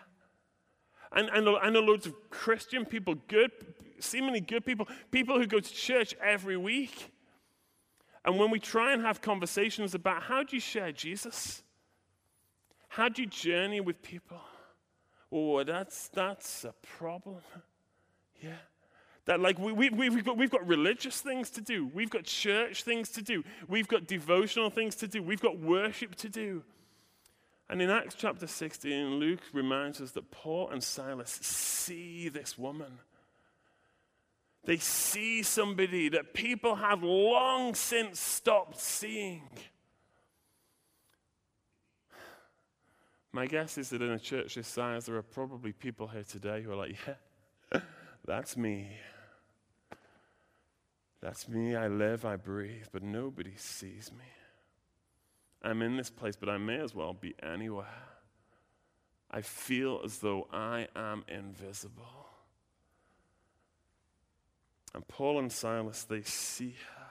And, 1.12 1.28
and 1.34 1.50
I 1.62 1.70
know 1.70 1.82
loads 1.82 2.06
of 2.06 2.14
Christian 2.30 2.86
people, 2.86 3.16
good, 3.28 3.52
seemingly 4.00 4.40
good 4.40 4.66
people, 4.66 4.88
people 5.12 5.38
who 5.38 5.48
go 5.48 5.60
to 5.60 5.74
church 5.74 6.16
every 6.24 6.56
week. 6.56 7.13
And 8.26 8.40
when 8.40 8.52
we 8.52 8.60
try 8.60 8.94
and 8.94 9.02
have 9.02 9.22
conversations 9.22 9.94
about 9.94 10.24
how 10.24 10.44
do 10.44 10.56
you 10.56 10.62
share 10.62 10.92
Jesus? 10.92 11.62
How 12.88 13.10
do 13.10 13.22
you 13.22 13.28
journey 13.28 13.82
with 13.82 14.02
people? 14.02 14.40
Oh, 15.32 15.64
that's, 15.64 16.10
that's 16.10 16.64
a 16.64 16.74
problem. 16.98 17.42
Yeah. 18.42 18.52
That, 19.26 19.40
like, 19.40 19.58
we, 19.58 19.72
we, 19.72 19.90
we've, 19.90 20.24
got, 20.24 20.38
we've 20.38 20.52
got 20.52 20.68
religious 20.68 21.22
things 21.22 21.50
to 21.52 21.62
do. 21.62 21.90
We've 21.94 22.10
got 22.10 22.26
church 22.26 22.84
things 22.84 23.10
to 23.12 23.22
do. 23.22 23.44
We've 23.68 23.88
got 23.88 24.06
devotional 24.06 24.70
things 24.70 24.96
to 24.98 25.08
do. 25.08 25.24
We've 25.24 25.42
got 25.42 25.60
worship 25.60 26.16
to 26.16 26.30
do. 26.30 26.64
And 27.70 27.82
in 27.82 27.90
Acts 27.90 28.16
chapter 28.16 28.46
16, 28.46 29.16
Luke 29.16 29.40
reminds 29.54 30.02
us 30.02 30.12
that 30.12 30.30
Paul 30.30 30.70
and 30.70 30.84
Silas 30.84 31.32
see 31.32 32.30
this 32.30 32.58
woman. 32.58 33.00
They 34.66 34.78
see 34.78 35.44
somebody 35.44 36.10
that 36.10 36.34
people 36.34 36.76
have 36.76 37.04
long 37.04 37.76
since 37.76 38.20
stopped 38.20 38.80
seeing. 38.80 39.50
My 43.34 43.48
guess 43.48 43.78
is 43.78 43.90
that 43.90 44.02
in 44.02 44.12
a 44.12 44.20
church 44.20 44.56
this 44.56 44.68
size, 44.68 45.08
there 45.08 45.16
are 45.16 45.24
probably 45.24 45.74
people 45.74 46.08
here 46.08 46.24
today 46.24 46.62
who 46.62 46.72
are 46.72 46.76
like, 46.76 46.96
yeah, 47.08 47.80
that's 48.26 48.56
me. 48.56 48.90
That's 51.20 51.50
me. 51.50 51.76
I 51.76 51.88
live, 51.88 52.26
I 52.26 52.36
breathe, 52.36 52.86
but 52.92 53.02
nobody 53.02 53.54
sees 53.58 54.12
me. 54.12 54.26
I'm 55.64 55.82
in 55.82 55.98
this 55.98 56.10
place, 56.10 56.36
but 56.36 56.50
I 56.50 56.58
may 56.58 56.80
as 56.80 56.94
well 56.94 57.14
be 57.14 57.34
anywhere. 57.42 57.88
I 59.32 59.42
feel 59.42 60.02
as 60.06 60.20
though 60.20 60.48
I 60.54 60.88
am 60.96 61.24
invisible. 61.28 62.33
And 64.94 65.08
Paul 65.08 65.40
and 65.40 65.52
Silas, 65.52 66.04
they 66.04 66.22
see 66.22 66.76
her. 66.96 67.04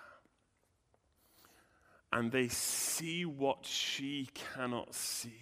And 2.13 2.31
they 2.31 2.49
see 2.49 3.25
what 3.25 3.65
she 3.65 4.29
cannot 4.35 4.95
see. 4.95 5.33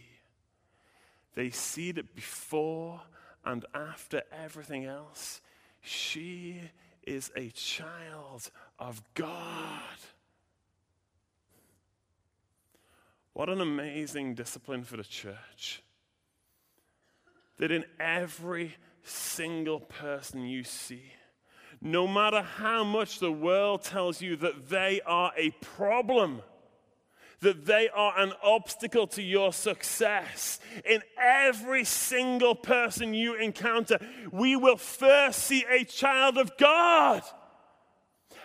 They 1.34 1.50
see 1.50 1.92
that 1.92 2.14
before 2.14 3.02
and 3.44 3.64
after 3.74 4.22
everything 4.32 4.84
else, 4.84 5.40
she 5.80 6.60
is 7.06 7.30
a 7.34 7.48
child 7.50 8.50
of 8.78 9.02
God. 9.14 9.98
What 13.32 13.48
an 13.48 13.60
amazing 13.60 14.34
discipline 14.34 14.84
for 14.84 14.96
the 14.96 15.04
church. 15.04 15.82
That 17.58 17.70
in 17.70 17.84
every 17.98 18.76
single 19.02 19.80
person 19.80 20.44
you 20.44 20.64
see, 20.64 21.12
no 21.80 22.06
matter 22.06 22.42
how 22.42 22.84
much 22.84 23.18
the 23.18 23.32
world 23.32 23.82
tells 23.82 24.20
you 24.20 24.36
that 24.36 24.68
they 24.68 25.00
are 25.06 25.32
a 25.36 25.50
problem, 25.62 26.42
that 27.40 27.64
they 27.64 27.88
are 27.88 28.18
an 28.18 28.32
obstacle 28.42 29.06
to 29.06 29.22
your 29.22 29.52
success. 29.52 30.60
In 30.84 31.02
every 31.18 31.84
single 31.84 32.54
person 32.54 33.14
you 33.14 33.34
encounter, 33.34 33.98
we 34.30 34.56
will 34.56 34.76
first 34.76 35.44
see 35.44 35.64
a 35.70 35.84
child 35.84 36.36
of 36.36 36.52
God. 36.58 37.22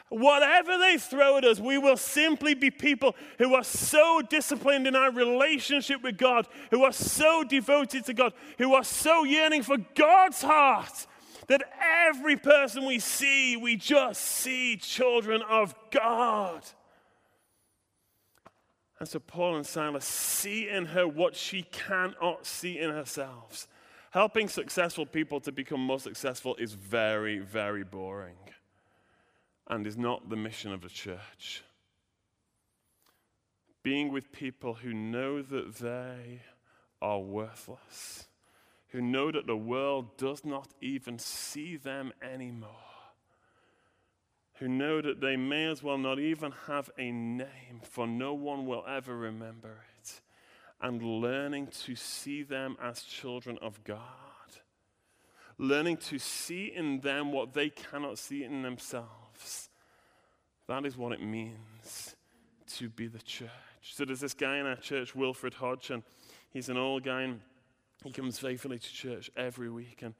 Whatever 0.09 0.77
they 0.77 0.97
throw 0.97 1.37
at 1.37 1.43
us, 1.43 1.59
we 1.59 1.77
will 1.77 1.97
simply 1.97 2.53
be 2.53 2.71
people 2.71 3.15
who 3.37 3.53
are 3.55 3.63
so 3.63 4.21
disciplined 4.21 4.87
in 4.87 4.95
our 4.95 5.11
relationship 5.11 6.01
with 6.03 6.17
God, 6.17 6.47
who 6.71 6.83
are 6.83 6.93
so 6.93 7.43
devoted 7.43 8.05
to 8.05 8.13
God, 8.13 8.33
who 8.57 8.75
are 8.75 8.83
so 8.83 9.25
yearning 9.25 9.63
for 9.63 9.77
God's 9.95 10.41
heart 10.41 11.07
that 11.47 11.63
every 11.81 12.35
person 12.35 12.85
we 12.85 12.99
see, 12.99 13.57
we 13.57 13.75
just 13.75 14.21
see 14.21 14.77
children 14.77 15.41
of 15.49 15.75
God. 15.91 16.63
And 18.99 19.07
so 19.07 19.19
Paul 19.19 19.57
and 19.57 19.65
Silas 19.65 20.05
see 20.05 20.69
in 20.69 20.85
her 20.87 21.07
what 21.07 21.35
she 21.35 21.63
cannot 21.63 22.45
see 22.45 22.79
in 22.79 22.89
herself. 22.89 23.67
Helping 24.11 24.47
successful 24.47 25.05
people 25.05 25.41
to 25.41 25.51
become 25.51 25.81
more 25.81 25.99
successful 25.99 26.55
is 26.55 26.73
very, 26.73 27.39
very 27.39 27.83
boring 27.83 28.37
and 29.67 29.85
is 29.85 29.97
not 29.97 30.29
the 30.29 30.37
mission 30.37 30.71
of 30.71 30.81
the 30.81 30.89
church. 30.89 31.63
Being 33.83 34.11
with 34.11 34.31
people 34.31 34.75
who 34.75 34.93
know 34.93 35.41
that 35.41 35.75
they 35.75 36.41
are 37.01 37.19
worthless, 37.19 38.27
who 38.95 39.01
know 39.01 39.29
that 39.29 39.45
the 39.45 39.57
world 39.57 40.15
does 40.15 40.45
not 40.45 40.69
even 40.79 41.19
see 41.19 41.75
them 41.75 42.13
anymore, 42.21 42.69
who 44.53 44.69
know 44.69 45.01
that 45.01 45.19
they 45.19 45.35
may 45.35 45.65
as 45.65 45.83
well 45.83 45.97
not 45.97 46.17
even 46.17 46.53
have 46.67 46.89
a 46.97 47.11
name, 47.11 47.81
for 47.83 48.07
no 48.07 48.33
one 48.33 48.65
will 48.65 48.85
ever 48.87 49.13
remember 49.13 49.83
it, 49.99 50.21
and 50.81 51.03
learning 51.03 51.67
to 51.67 51.93
see 51.93 52.41
them 52.41 52.77
as 52.81 53.01
children 53.01 53.57
of 53.61 53.83
God. 53.83 53.99
Learning 55.57 55.97
to 55.97 56.17
see 56.17 56.71
in 56.73 57.01
them 57.01 57.33
what 57.33 57.53
they 57.53 57.69
cannot 57.69 58.17
see 58.17 58.45
in 58.45 58.61
themselves 58.61 59.69
that 60.67 60.85
is 60.85 60.97
what 60.97 61.11
it 61.11 61.21
means 61.21 62.15
to 62.65 62.89
be 62.89 63.07
the 63.07 63.19
church. 63.19 63.49
So 63.83 64.03
there's 64.03 64.21
this 64.21 64.33
guy 64.33 64.57
in 64.57 64.65
our 64.65 64.77
church, 64.77 65.13
Wilfred 65.13 65.53
Hodge, 65.53 65.91
and 65.91 66.01
he's 66.49 66.69
an 66.69 66.77
old 66.77 67.03
guy, 67.03 67.21
he 68.05 68.11
comes 68.11 68.37
faithfully 68.37 68.77
to 68.77 68.93
church 68.93 69.31
every 69.35 69.69
week. 69.69 70.03
And, 70.03 70.13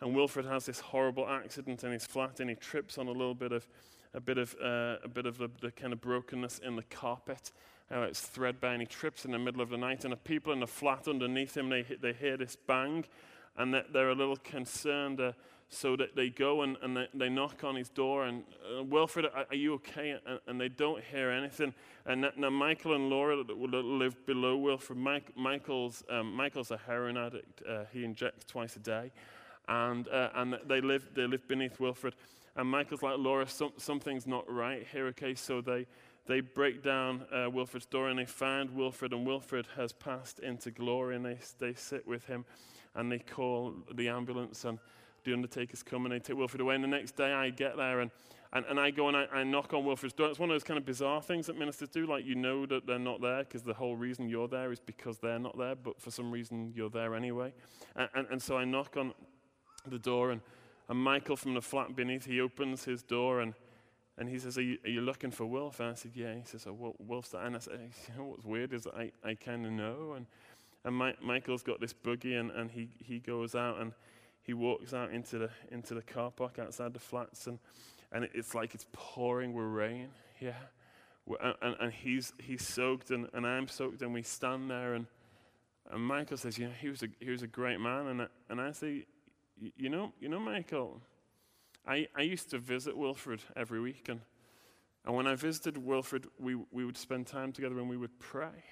and 0.00 0.16
Wilfred 0.16 0.46
has 0.46 0.66
this 0.66 0.80
horrible 0.80 1.28
accident 1.28 1.84
in 1.84 1.92
his 1.92 2.06
flat, 2.06 2.40
and 2.40 2.48
he 2.48 2.56
trips 2.56 2.96
on 2.96 3.06
a 3.08 3.12
little 3.12 3.34
bit 3.34 3.52
of 3.52 3.68
a 4.14 4.20
bit 4.20 4.38
of 4.38 4.56
uh, 4.62 4.96
a 5.04 5.08
bit 5.08 5.26
of 5.26 5.36
the, 5.36 5.50
the, 5.60 5.70
kind 5.70 5.92
of 5.92 6.00
brokenness 6.00 6.60
in 6.60 6.76
the 6.76 6.82
carpet. 6.84 7.52
Uh, 7.92 8.00
it's 8.00 8.20
threadbare, 8.20 8.72
and 8.72 8.80
he 8.80 8.86
trips 8.86 9.26
in 9.26 9.32
the 9.32 9.38
middle 9.38 9.60
of 9.60 9.68
the 9.68 9.76
night, 9.76 10.04
and 10.04 10.12
the 10.12 10.16
people 10.16 10.52
in 10.52 10.60
the 10.60 10.66
flat 10.66 11.06
underneath 11.06 11.54
him 11.54 11.68
they 11.68 11.82
they 11.82 12.14
hear 12.14 12.38
this 12.38 12.56
bang, 12.56 13.04
and 13.56 13.74
they're 13.92 14.10
a 14.10 14.14
little 14.14 14.36
concerned. 14.36 15.20
Uh, 15.20 15.32
so 15.68 15.96
that 15.96 16.14
they 16.14 16.28
go 16.28 16.62
and, 16.62 16.76
and 16.82 16.96
they, 16.96 17.08
they 17.12 17.28
knock 17.28 17.64
on 17.64 17.74
his 17.74 17.88
door 17.88 18.24
and, 18.24 18.44
uh, 18.78 18.82
Wilfred, 18.84 19.26
are, 19.26 19.46
are, 19.50 19.56
you 19.56 19.74
okay? 19.74 20.16
And, 20.24 20.38
and, 20.46 20.60
they 20.60 20.68
don't 20.68 21.02
hear 21.02 21.30
anything. 21.30 21.74
And 22.04 22.26
now 22.36 22.50
Michael 22.50 22.94
and 22.94 23.10
Laura 23.10 23.36
live 23.36 24.24
below 24.26 24.56
Wilfred, 24.56 24.98
Mike, 24.98 25.36
Michael's, 25.36 26.04
um, 26.08 26.32
Michael's 26.32 26.70
a 26.70 26.76
heroin 26.76 27.16
addict. 27.16 27.62
Uh, 27.68 27.84
he 27.92 28.04
injects 28.04 28.44
twice 28.44 28.76
a 28.76 28.78
day. 28.78 29.10
And, 29.68 30.06
uh, 30.08 30.30
and 30.36 30.56
they, 30.66 30.80
live, 30.80 31.08
they 31.14 31.26
live 31.26 31.48
beneath 31.48 31.80
Wilfred. 31.80 32.14
And 32.54 32.70
Michael's 32.70 33.02
like, 33.02 33.18
Laura, 33.18 33.48
some, 33.48 33.72
something's 33.76 34.26
not 34.26 34.48
right 34.48 34.86
here, 34.92 35.06
okay? 35.08 35.34
So 35.34 35.60
they, 35.60 35.86
they 36.26 36.40
break 36.40 36.84
down 36.84 37.24
uh, 37.32 37.50
Wilfred's 37.50 37.86
door 37.86 38.08
and 38.08 38.18
they 38.18 38.24
find 38.24 38.70
Wilfred, 38.70 39.12
and 39.12 39.26
Wilfred 39.26 39.66
has 39.76 39.92
passed 39.92 40.38
into 40.38 40.70
glory, 40.70 41.16
and 41.16 41.24
they, 41.24 41.38
they 41.58 41.74
sit 41.74 42.06
with 42.06 42.26
him 42.26 42.44
and 42.94 43.12
they 43.12 43.18
call 43.18 43.74
the 43.94 44.08
ambulance. 44.08 44.64
And 44.64 44.78
the 45.26 45.34
undertakers 45.34 45.82
come 45.82 46.06
and 46.06 46.14
they 46.14 46.18
take 46.18 46.36
Wilfred 46.36 46.62
away. 46.62 46.74
And 46.74 46.82
the 46.82 46.88
next 46.88 47.16
day 47.16 47.32
I 47.32 47.50
get 47.50 47.76
there 47.76 48.00
and, 48.00 48.10
and, 48.52 48.64
and 48.66 48.80
I 48.80 48.90
go 48.90 49.08
and 49.08 49.16
I, 49.16 49.26
I 49.32 49.44
knock 49.44 49.74
on 49.74 49.84
Wilfred's 49.84 50.14
door. 50.14 50.30
It's 50.30 50.38
one 50.38 50.48
of 50.48 50.54
those 50.54 50.64
kind 50.64 50.78
of 50.78 50.86
bizarre 50.86 51.20
things 51.20 51.46
that 51.48 51.58
ministers 51.58 51.90
do. 51.90 52.06
Like 52.06 52.24
you 52.24 52.34
know 52.34 52.64
that 52.66 52.86
they're 52.86 52.98
not 52.98 53.20
there 53.20 53.40
because 53.40 53.62
the 53.62 53.74
whole 53.74 53.96
reason 53.96 54.28
you're 54.28 54.48
there 54.48 54.72
is 54.72 54.80
because 54.80 55.18
they're 55.18 55.38
not 55.38 55.58
there, 55.58 55.74
but 55.74 56.00
for 56.00 56.10
some 56.10 56.30
reason 56.30 56.72
you're 56.74 56.88
there 56.88 57.14
anyway. 57.14 57.52
And, 57.96 58.08
and, 58.14 58.26
and 58.30 58.42
so 58.42 58.56
I 58.56 58.64
knock 58.64 58.96
on 58.96 59.12
the 59.86 59.98
door 59.98 60.30
and, 60.30 60.40
and 60.88 60.98
Michael 60.98 61.36
from 61.36 61.54
the 61.54 61.60
flat 61.60 61.94
beneath, 61.94 62.24
he 62.24 62.40
opens 62.40 62.84
his 62.84 63.02
door 63.02 63.40
and, 63.40 63.52
and 64.16 64.28
he 64.28 64.38
says, 64.38 64.56
are 64.56 64.62
you, 64.62 64.78
are 64.84 64.90
you 64.90 65.00
looking 65.02 65.30
for 65.30 65.44
Wilf? 65.44 65.80
And 65.80 65.90
I 65.90 65.94
said, 65.94 66.12
yeah. 66.14 66.34
He 66.34 66.42
says, 66.44 66.66
oh, 66.66 66.94
Wilf's 66.98 67.30
that. 67.30 67.44
And 67.44 67.56
I 67.56 67.58
said, 67.58 67.80
you 68.08 68.16
know 68.16 68.24
what's 68.28 68.44
weird 68.44 68.72
is 68.72 68.86
I, 68.86 69.10
I 69.24 69.34
kind 69.34 69.66
of 69.66 69.72
know. 69.72 70.14
And, 70.16 70.26
and 70.84 70.94
My, 70.94 71.14
Michael's 71.20 71.64
got 71.64 71.80
this 71.80 71.92
buggy 71.92 72.36
and, 72.36 72.50
and 72.52 72.70
he, 72.70 72.88
he 73.04 73.18
goes 73.18 73.54
out 73.54 73.80
and 73.80 73.92
he 74.46 74.54
walks 74.54 74.94
out 74.94 75.10
into 75.10 75.38
the, 75.38 75.50
into 75.72 75.94
the 75.94 76.02
car 76.02 76.30
park 76.30 76.58
outside 76.58 76.94
the 76.94 77.00
flats 77.00 77.48
and, 77.48 77.58
and 78.12 78.28
it's 78.32 78.54
like 78.54 78.74
it's 78.74 78.86
pouring 78.92 79.52
with 79.52 79.66
rain. 79.66 80.08
Yeah. 80.40 80.52
And, 81.60 81.76
and 81.80 81.92
he's, 81.92 82.32
he's 82.38 82.64
soaked, 82.64 83.10
and, 83.10 83.28
and 83.32 83.44
I'm 83.44 83.66
soaked, 83.66 84.00
and 84.02 84.14
we 84.14 84.22
stand 84.22 84.70
there, 84.70 84.94
and, 84.94 85.06
and 85.90 86.00
Michael 86.00 86.36
says, 86.36 86.56
You 86.56 86.66
know, 86.66 86.74
he 86.80 86.88
was 86.88 87.02
a, 87.02 87.08
he 87.18 87.30
was 87.30 87.42
a 87.42 87.48
great 87.48 87.80
man. 87.80 88.06
And, 88.06 88.28
and 88.48 88.60
I 88.60 88.70
say, 88.70 89.06
You 89.76 89.88
know, 89.88 90.12
you 90.20 90.28
know 90.28 90.38
Michael, 90.38 91.00
I, 91.84 92.06
I 92.16 92.22
used 92.22 92.50
to 92.50 92.58
visit 92.58 92.96
Wilfred 92.96 93.42
every 93.56 93.80
week, 93.80 94.08
and, 94.08 94.20
and 95.04 95.16
when 95.16 95.26
I 95.26 95.34
visited 95.34 95.76
Wilfred, 95.76 96.26
we, 96.38 96.54
we 96.70 96.84
would 96.84 96.96
spend 96.96 97.26
time 97.26 97.50
together 97.50 97.78
and 97.78 97.88
we 97.88 97.96
would 97.96 98.20
pray. 98.20 98.64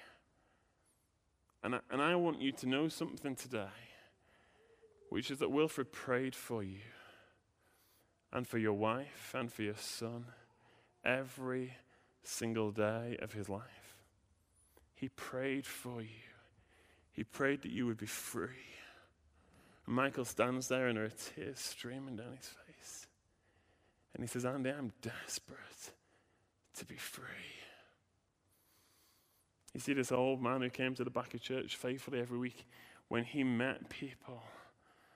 And 1.61 1.75
I, 1.75 1.79
and 1.91 2.01
I 2.01 2.15
want 2.15 2.41
you 2.41 2.51
to 2.53 2.67
know 2.67 2.87
something 2.87 3.35
today, 3.35 3.67
which 5.09 5.31
is 5.31 5.39
that 5.39 5.51
Wilfred 5.51 5.91
prayed 5.91 6.35
for 6.35 6.63
you 6.63 6.79
and 8.31 8.47
for 8.47 8.57
your 8.57 8.73
wife 8.73 9.33
and 9.33 9.51
for 9.51 9.63
your 9.63 9.77
son 9.77 10.25
every 11.03 11.73
single 12.23 12.71
day 12.71 13.17
of 13.21 13.33
his 13.33 13.47
life. 13.47 13.95
He 14.95 15.09
prayed 15.09 15.65
for 15.65 16.01
you. 16.01 16.25
He 17.11 17.23
prayed 17.23 17.61
that 17.61 17.71
you 17.71 17.85
would 17.85 17.97
be 17.97 18.05
free. 18.05 18.73
And 19.85 19.95
Michael 19.95 20.25
stands 20.25 20.67
there 20.67 20.87
and 20.87 20.97
there 20.97 21.05
are 21.05 21.09
tears 21.09 21.59
streaming 21.59 22.17
down 22.17 22.35
his 22.35 22.49
face. 22.67 23.07
And 24.13 24.23
he 24.23 24.27
says, 24.27 24.45
Andy, 24.45 24.69
I'm 24.69 24.91
desperate 25.01 25.91
to 26.77 26.85
be 26.85 26.95
free. 26.95 27.25
You 29.73 29.81
see, 29.81 29.93
this 29.93 30.11
old 30.11 30.41
man 30.41 30.61
who 30.61 30.69
came 30.69 30.95
to 30.95 31.03
the 31.03 31.09
back 31.09 31.33
of 31.33 31.41
church 31.41 31.75
faithfully 31.75 32.21
every 32.21 32.37
week, 32.37 32.65
when 33.09 33.25
he 33.25 33.43
met 33.43 33.89
people, 33.89 34.41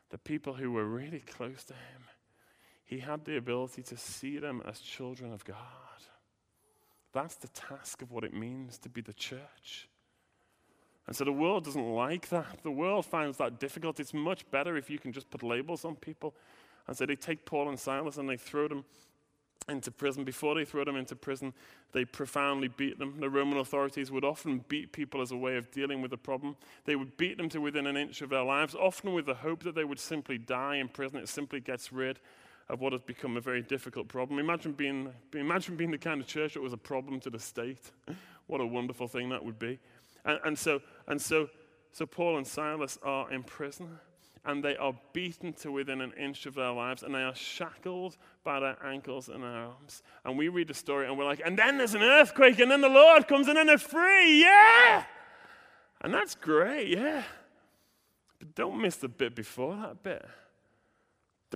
the 0.09 0.17
people 0.17 0.53
who 0.53 0.71
were 0.71 0.85
really 0.85 1.19
close 1.19 1.63
to 1.65 1.73
him, 1.73 2.03
he 2.83 2.99
had 2.99 3.25
the 3.25 3.37
ability 3.37 3.83
to 3.83 3.97
see 3.97 4.39
them 4.39 4.61
as 4.67 4.79
children 4.79 5.31
of 5.31 5.45
God. 5.45 5.57
That's 7.13 7.35
the 7.35 7.47
task 7.49 8.01
of 8.01 8.11
what 8.11 8.23
it 8.23 8.33
means 8.33 8.77
to 8.79 8.89
be 8.89 9.01
the 9.01 9.13
church. 9.13 9.89
And 11.07 11.15
so 11.15 11.23
the 11.23 11.31
world 11.31 11.65
doesn't 11.65 11.93
like 11.93 12.29
that. 12.29 12.61
The 12.61 12.71
world 12.71 13.05
finds 13.05 13.37
that 13.37 13.59
difficult. 13.59 13.99
It's 13.99 14.13
much 14.13 14.49
better 14.51 14.77
if 14.77 14.89
you 14.89 14.99
can 14.99 15.11
just 15.11 15.29
put 15.31 15.41
labels 15.41 15.85
on 15.85 15.95
people. 15.95 16.35
And 16.87 16.95
so 16.95 17.05
they 17.05 17.15
take 17.15 17.45
Paul 17.45 17.69
and 17.69 17.79
Silas 17.79 18.17
and 18.17 18.29
they 18.29 18.37
throw 18.37 18.67
them 18.67 18.85
into 19.69 19.91
prison. 19.91 20.23
Before 20.23 20.55
they 20.55 20.65
throw 20.65 20.83
them 20.83 20.95
into 20.95 21.15
prison, 21.15 21.53
they 21.91 22.05
profoundly 22.05 22.67
beat 22.67 22.99
them. 22.99 23.19
The 23.19 23.29
Roman 23.29 23.57
authorities 23.57 24.11
would 24.11 24.23
often 24.23 24.63
beat 24.67 24.91
people 24.91 25.21
as 25.21 25.31
a 25.31 25.37
way 25.37 25.57
of 25.57 25.71
dealing 25.71 26.01
with 26.01 26.11
the 26.11 26.17
problem. 26.17 26.55
They 26.85 26.95
would 26.95 27.17
beat 27.17 27.37
them 27.37 27.49
to 27.49 27.61
within 27.61 27.87
an 27.87 27.97
inch 27.97 28.21
of 28.21 28.29
their 28.29 28.43
lives, 28.43 28.75
often 28.75 29.13
with 29.13 29.25
the 29.25 29.35
hope 29.35 29.63
that 29.63 29.75
they 29.75 29.83
would 29.83 29.99
simply 29.99 30.37
die 30.37 30.75
in 30.75 30.87
prison. 30.87 31.19
It 31.19 31.29
simply 31.29 31.59
gets 31.59 31.91
rid 31.91 32.19
of 32.69 32.81
what 32.81 32.93
has 32.93 33.01
become 33.01 33.37
a 33.37 33.41
very 33.41 33.61
difficult 33.61 34.07
problem. 34.07 34.39
Imagine 34.39 34.73
being, 34.73 35.11
imagine 35.33 35.75
being 35.75 35.91
the 35.91 35.97
kind 35.97 36.21
of 36.21 36.27
church 36.27 36.53
that 36.53 36.61
was 36.61 36.73
a 36.73 36.77
problem 36.77 37.19
to 37.21 37.29
the 37.29 37.39
state. 37.39 37.91
what 38.47 38.61
a 38.61 38.65
wonderful 38.65 39.07
thing 39.07 39.29
that 39.29 39.43
would 39.43 39.57
be. 39.57 39.79
And, 40.25 40.39
and, 40.45 40.59
so, 40.59 40.81
and 41.07 41.21
so, 41.21 41.49
so 41.91 42.05
Paul 42.05 42.37
and 42.37 42.45
Silas 42.45 42.99
are 43.03 43.31
in 43.31 43.43
prison 43.43 43.99
and 44.45 44.63
they 44.63 44.77
are 44.77 44.93
beaten 45.13 45.53
to 45.53 45.71
within 45.71 46.01
an 46.01 46.13
inch 46.13 46.45
of 46.45 46.55
their 46.55 46.71
lives, 46.71 47.03
and 47.03 47.13
they 47.13 47.21
are 47.21 47.35
shackled 47.35 48.17
by 48.43 48.59
their 48.59 48.77
ankles 48.85 49.29
and 49.29 49.43
their 49.43 49.49
arms. 49.49 50.01
And 50.25 50.37
we 50.37 50.47
read 50.47 50.67
the 50.67 50.73
story, 50.73 51.07
and 51.07 51.17
we're 51.17 51.25
like, 51.25 51.41
and 51.43 51.57
then 51.57 51.77
there's 51.77 51.95
an 51.95 52.03
earthquake, 52.03 52.59
and 52.59 52.71
then 52.71 52.81
the 52.81 52.89
Lord 52.89 53.27
comes, 53.27 53.47
and 53.47 53.57
then 53.57 53.67
they're 53.67 53.77
free, 53.77 54.41
yeah! 54.41 55.03
And 56.01 56.13
that's 56.13 56.35
great, 56.35 56.87
yeah. 56.87 57.23
But 58.39 58.55
don't 58.55 58.81
miss 58.81 58.95
the 58.95 59.09
bit 59.09 59.35
before 59.35 59.75
that 59.75 60.01
bit. 60.01 60.25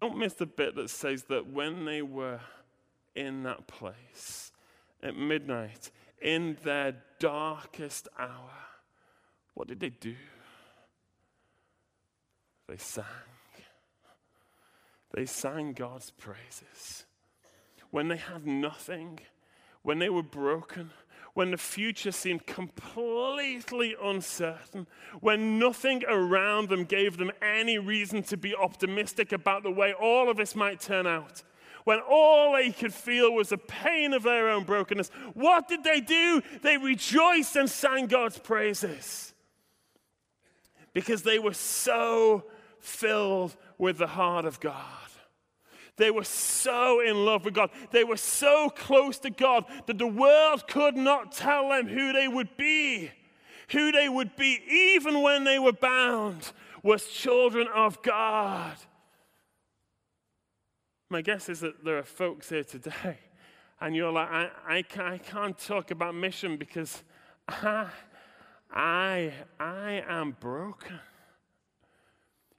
Don't 0.01 0.17
miss 0.17 0.33
the 0.33 0.45
bit 0.45 0.75
that 0.75 0.89
says 0.89 1.23
that 1.25 1.51
when 1.51 1.85
they 1.85 2.01
were 2.01 2.41
in 3.15 3.43
that 3.43 3.67
place 3.67 4.51
at 5.01 5.15
midnight, 5.15 5.91
in 6.21 6.57
their 6.63 6.95
darkest 7.19 8.07
hour, 8.17 8.51
what 9.53 9.67
did 9.67 9.79
they 9.79 9.89
do? 9.89 10.15
They 12.73 12.79
sang. 12.79 13.05
They 15.13 15.27
sang 15.27 15.73
God's 15.73 16.09
praises. 16.09 17.05
When 17.91 18.07
they 18.07 18.17
had 18.17 18.47
nothing, 18.47 19.19
when 19.83 19.99
they 19.99 20.09
were 20.09 20.23
broken, 20.23 20.89
when 21.35 21.51
the 21.51 21.57
future 21.57 22.11
seemed 22.11 22.47
completely 22.47 23.95
uncertain, 24.01 24.87
when 25.19 25.59
nothing 25.59 26.03
around 26.07 26.69
them 26.69 26.85
gave 26.85 27.17
them 27.17 27.31
any 27.43 27.77
reason 27.77 28.23
to 28.23 28.37
be 28.37 28.55
optimistic 28.55 29.31
about 29.31 29.61
the 29.61 29.69
way 29.69 29.93
all 29.93 30.27
of 30.27 30.37
this 30.37 30.55
might 30.55 30.79
turn 30.79 31.05
out, 31.05 31.43
when 31.83 31.99
all 31.99 32.53
they 32.53 32.71
could 32.71 32.91
feel 32.95 33.31
was 33.35 33.49
the 33.49 33.57
pain 33.59 34.13
of 34.13 34.23
their 34.23 34.49
own 34.49 34.63
brokenness, 34.63 35.09
what 35.35 35.67
did 35.67 35.83
they 35.83 36.01
do? 36.01 36.41
They 36.63 36.77
rejoiced 36.77 37.55
and 37.55 37.69
sang 37.69 38.07
God's 38.07 38.39
praises 38.39 39.35
because 40.93 41.21
they 41.21 41.37
were 41.37 41.53
so 41.53 42.45
filled 42.83 43.55
with 43.77 43.97
the 43.97 44.07
heart 44.07 44.45
of 44.45 44.59
God. 44.59 44.75
They 45.95 46.11
were 46.11 46.23
so 46.23 46.99
in 47.01 47.23
love 47.23 47.45
with 47.45 47.53
God. 47.53 47.69
They 47.91 48.03
were 48.03 48.17
so 48.17 48.69
close 48.69 49.19
to 49.19 49.29
God 49.29 49.65
that 49.85 49.97
the 49.97 50.07
world 50.07 50.67
could 50.67 50.95
not 50.95 51.31
tell 51.31 51.69
them 51.69 51.87
who 51.87 52.13
they 52.13 52.27
would 52.27 52.57
be. 52.57 53.11
Who 53.69 53.91
they 53.91 54.09
would 54.09 54.35
be, 54.35 54.59
even 54.69 55.21
when 55.21 55.43
they 55.43 55.59
were 55.59 55.73
bound, 55.73 56.51
was 56.81 57.07
children 57.07 57.67
of 57.73 58.01
God. 58.01 58.75
My 61.09 61.21
guess 61.21 61.47
is 61.47 61.61
that 61.61 61.85
there 61.85 61.97
are 61.97 62.03
folks 62.03 62.49
here 62.49 62.63
today, 62.63 63.19
and 63.79 63.95
you're 63.95 64.11
like, 64.11 64.29
I, 64.29 64.49
I, 64.67 64.81
can't, 64.81 65.07
I 65.07 65.17
can't 65.19 65.57
talk 65.57 65.91
about 65.91 66.15
mission 66.15 66.57
because 66.57 67.03
I, 67.47 67.87
I, 68.71 69.33
I 69.59 70.03
am 70.09 70.35
broken. 70.39 70.99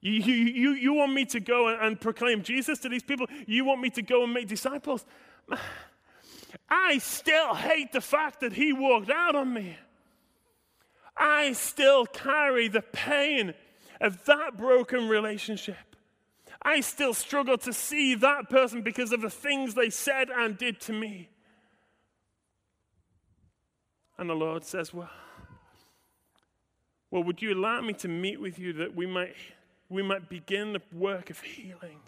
You, 0.05 0.35
you, 0.35 0.71
you 0.73 0.93
want 0.93 1.14
me 1.14 1.25
to 1.25 1.40
go 1.40 1.69
and 1.69 1.99
proclaim 1.99 2.43
Jesus 2.43 2.79
to 2.81 2.90
these 2.90 3.03
people? 3.03 3.27
You 3.47 3.64
want 3.64 3.81
me 3.81 3.88
to 3.90 4.03
go 4.03 4.23
and 4.23 4.35
make 4.35 4.49
disciples? 4.49 5.07
I 6.69 6.99
still 6.99 7.55
hate 7.55 7.90
the 7.93 8.03
fact 8.03 8.40
that 8.40 8.53
he 8.53 8.75
walked 8.75 9.09
out 9.09 9.35
on 9.35 9.55
me. 9.55 9.79
I 11.17 11.55
still 11.55 12.05
carry 12.05 12.69
the 12.69 12.83
pain 12.83 13.55
of 13.99 14.23
that 14.27 14.59
broken 14.59 15.09
relationship. 15.09 15.97
I 16.61 16.81
still 16.81 17.14
struggle 17.14 17.57
to 17.59 17.73
see 17.73 18.14
that 18.17 18.51
person 18.51 18.83
because 18.83 19.11
of 19.11 19.23
the 19.23 19.31
things 19.31 19.73
they 19.73 19.88
said 19.88 20.29
and 20.29 20.59
did 20.59 20.83
to 20.83 20.93
me. 20.93 21.31
And 24.19 24.29
the 24.29 24.35
Lord 24.35 24.64
says, 24.64 24.93
Well, 24.93 25.11
well, 27.11 27.25
would 27.25 27.40
you 27.40 27.55
allow 27.55 27.81
me 27.81 27.95
to 27.95 28.09
meet 28.09 28.38
with 28.38 28.59
you 28.59 28.75
that 28.75 28.95
we 28.95 29.07
might 29.07 29.35
we 29.95 30.03
might 30.03 30.29
begin 30.29 30.73
the 30.73 30.83
work 30.93 31.31
of 31.31 31.41
healing. 31.41 32.01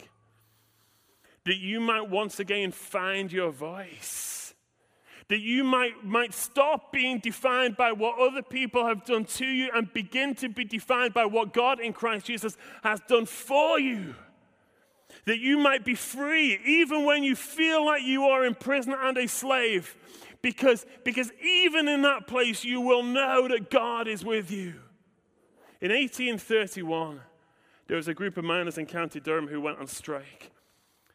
That 1.45 1.57
you 1.57 1.81
might 1.81 2.11
once 2.11 2.41
again 2.41 2.73
find 2.73 3.33
your 3.33 3.53
voice. 3.53 4.55
That 5.29 5.41
you 5.41 5.65
might, 5.65 6.05
might 6.05 6.35
stop 6.35 6.93
being 6.93 7.19
defined 7.19 7.77
by 7.77 7.93
what 7.93 8.19
other 8.19 8.43
people 8.43 8.87
have 8.87 9.05
done 9.05 9.25
to 9.25 9.47
you 9.47 9.71
and 9.75 9.93
begin 9.93 10.35
to 10.37 10.49
be 10.49 10.65
defined 10.65 11.15
by 11.15 11.27
what 11.27 11.53
God 11.53 11.81
in 11.81 11.93
Christ 11.93 12.27
Jesus 12.27 12.57
has 12.83 13.01
done 13.09 13.27
for 13.27 13.79
you. 13.79 14.15
That 15.25 15.39
you 15.39 15.59
might 15.59 15.85
be 15.85 15.95
free 15.95 16.59
even 16.65 17.05
when 17.05 17.23
you 17.23 17.37
feel 17.37 17.87
like 17.87 18.03
you 18.03 18.25
are 18.25 18.45
in 18.45 18.55
prison 18.55 18.95
and 18.97 19.17
a 19.17 19.29
slave. 19.29 19.97
Because, 20.43 20.85
because 21.05 21.33
even 21.43 21.89
in 21.89 22.03
that 22.03 22.27
place, 22.27 22.65
you 22.65 22.81
will 22.81 23.03
know 23.03 23.49
that 23.49 23.71
God 23.71 24.07
is 24.07 24.25
with 24.25 24.51
you. 24.51 24.75
In 25.81 25.91
1831, 25.91 27.21
there 27.87 27.97
was 27.97 28.09
a 28.09 28.15
group 28.15 28.37
of 28.37 28.45
miners 28.45 28.79
in 28.79 28.87
County 28.87 29.21
Durham 29.21 29.49
who 29.49 29.61
went 29.61 29.79
on 29.79 29.87
strike. 29.87 30.51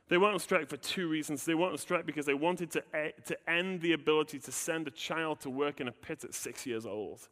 They 0.08 0.18
went 0.18 0.34
on 0.34 0.40
strike 0.40 0.68
for 0.68 0.78
two 0.78 1.08
reasons. 1.08 1.46
They 1.46 1.56
went 1.56 1.72
on 1.72 1.78
strike 1.78 2.06
because 2.06 2.26
they 2.26 2.34
wanted 2.34 2.72
to, 2.72 2.84
to 3.26 3.50
end 3.50 3.82
the 3.82 3.94
ability 3.94 4.40
to 4.40 4.52
send 4.52 4.88
a 4.88 4.92
child 4.92 5.40
to 5.42 5.50
work 5.50 5.80
in 5.80 5.88
a 5.88 5.92
pit 5.92 6.24
at 6.24 6.34
six 6.34 6.66
years 6.66 6.86
old. 6.86 7.30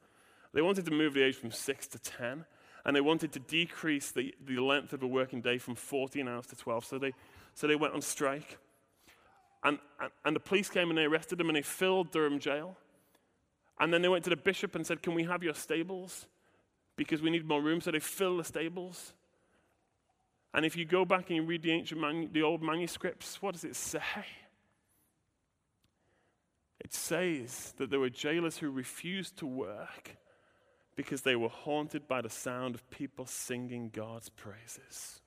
They 0.53 0.61
wanted 0.61 0.85
to 0.85 0.91
move 0.91 1.13
the 1.13 1.23
age 1.23 1.35
from 1.35 1.51
six 1.51 1.87
to 1.87 1.99
10, 1.99 2.45
and 2.85 2.95
they 2.95 3.01
wanted 3.01 3.31
to 3.33 3.39
decrease 3.39 4.11
the, 4.11 4.33
the 4.45 4.59
length 4.59 4.93
of 4.93 5.03
a 5.03 5.07
working 5.07 5.41
day 5.41 5.57
from 5.57 5.75
14 5.75 6.27
hours 6.27 6.47
to 6.47 6.55
12. 6.55 6.85
So 6.85 6.97
they, 6.97 7.13
so 7.53 7.67
they 7.67 7.75
went 7.75 7.93
on 7.93 8.01
strike. 8.01 8.57
And, 9.63 9.77
and, 9.99 10.11
and 10.25 10.35
the 10.35 10.39
police 10.39 10.69
came 10.69 10.89
and 10.89 10.97
they 10.97 11.03
arrested 11.03 11.37
them 11.37 11.49
and 11.49 11.55
they 11.55 11.61
filled 11.61 12.11
Durham 12.11 12.39
jail. 12.39 12.77
And 13.79 13.93
then 13.93 14.01
they 14.01 14.07
went 14.07 14.23
to 14.23 14.29
the 14.29 14.37
bishop 14.37 14.75
and 14.75 14.85
said, 14.85 15.01
Can 15.01 15.13
we 15.13 15.23
have 15.23 15.43
your 15.43 15.53
stables? 15.53 16.27
Because 16.95 17.21
we 17.21 17.29
need 17.29 17.45
more 17.45 17.61
room. 17.61 17.81
So 17.81 17.91
they 17.91 17.99
filled 17.99 18.39
the 18.39 18.43
stables. 18.43 19.13
And 20.53 20.65
if 20.65 20.75
you 20.75 20.85
go 20.85 21.05
back 21.05 21.29
and 21.29 21.37
you 21.37 21.43
read 21.43 21.61
the 21.61 21.71
ancient 21.71 22.33
the 22.33 22.41
old 22.41 22.61
manuscripts, 22.61 23.41
what 23.41 23.53
does 23.53 23.63
it 23.63 23.75
say? 23.75 24.01
It 26.79 26.93
says 26.93 27.73
that 27.77 27.89
there 27.89 27.99
were 27.99 28.09
jailers 28.09 28.57
who 28.57 28.71
refused 28.71 29.37
to 29.37 29.45
work 29.45 30.17
because 30.95 31.21
they 31.21 31.35
were 31.35 31.49
haunted 31.49 32.07
by 32.07 32.21
the 32.21 32.29
sound 32.29 32.73
of 32.73 32.89
people 32.89 33.25
singing 33.25 33.89
God's 33.93 34.29
praises. 34.29 35.21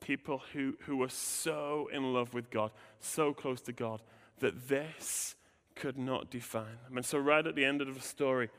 people 0.00 0.42
who, 0.52 0.74
who 0.80 0.96
were 0.96 1.08
so 1.08 1.88
in 1.92 2.12
love 2.12 2.34
with 2.34 2.50
God, 2.50 2.72
so 2.98 3.32
close 3.32 3.60
to 3.62 3.72
God, 3.72 4.02
that 4.40 4.68
this 4.68 5.36
could 5.76 5.96
not 5.96 6.30
define 6.30 6.78
them. 6.84 6.96
And 6.96 7.06
so, 7.06 7.18
right 7.18 7.46
at 7.46 7.54
the 7.54 7.64
end 7.64 7.80
of 7.80 7.94
the 7.94 8.00
story, 8.00 8.50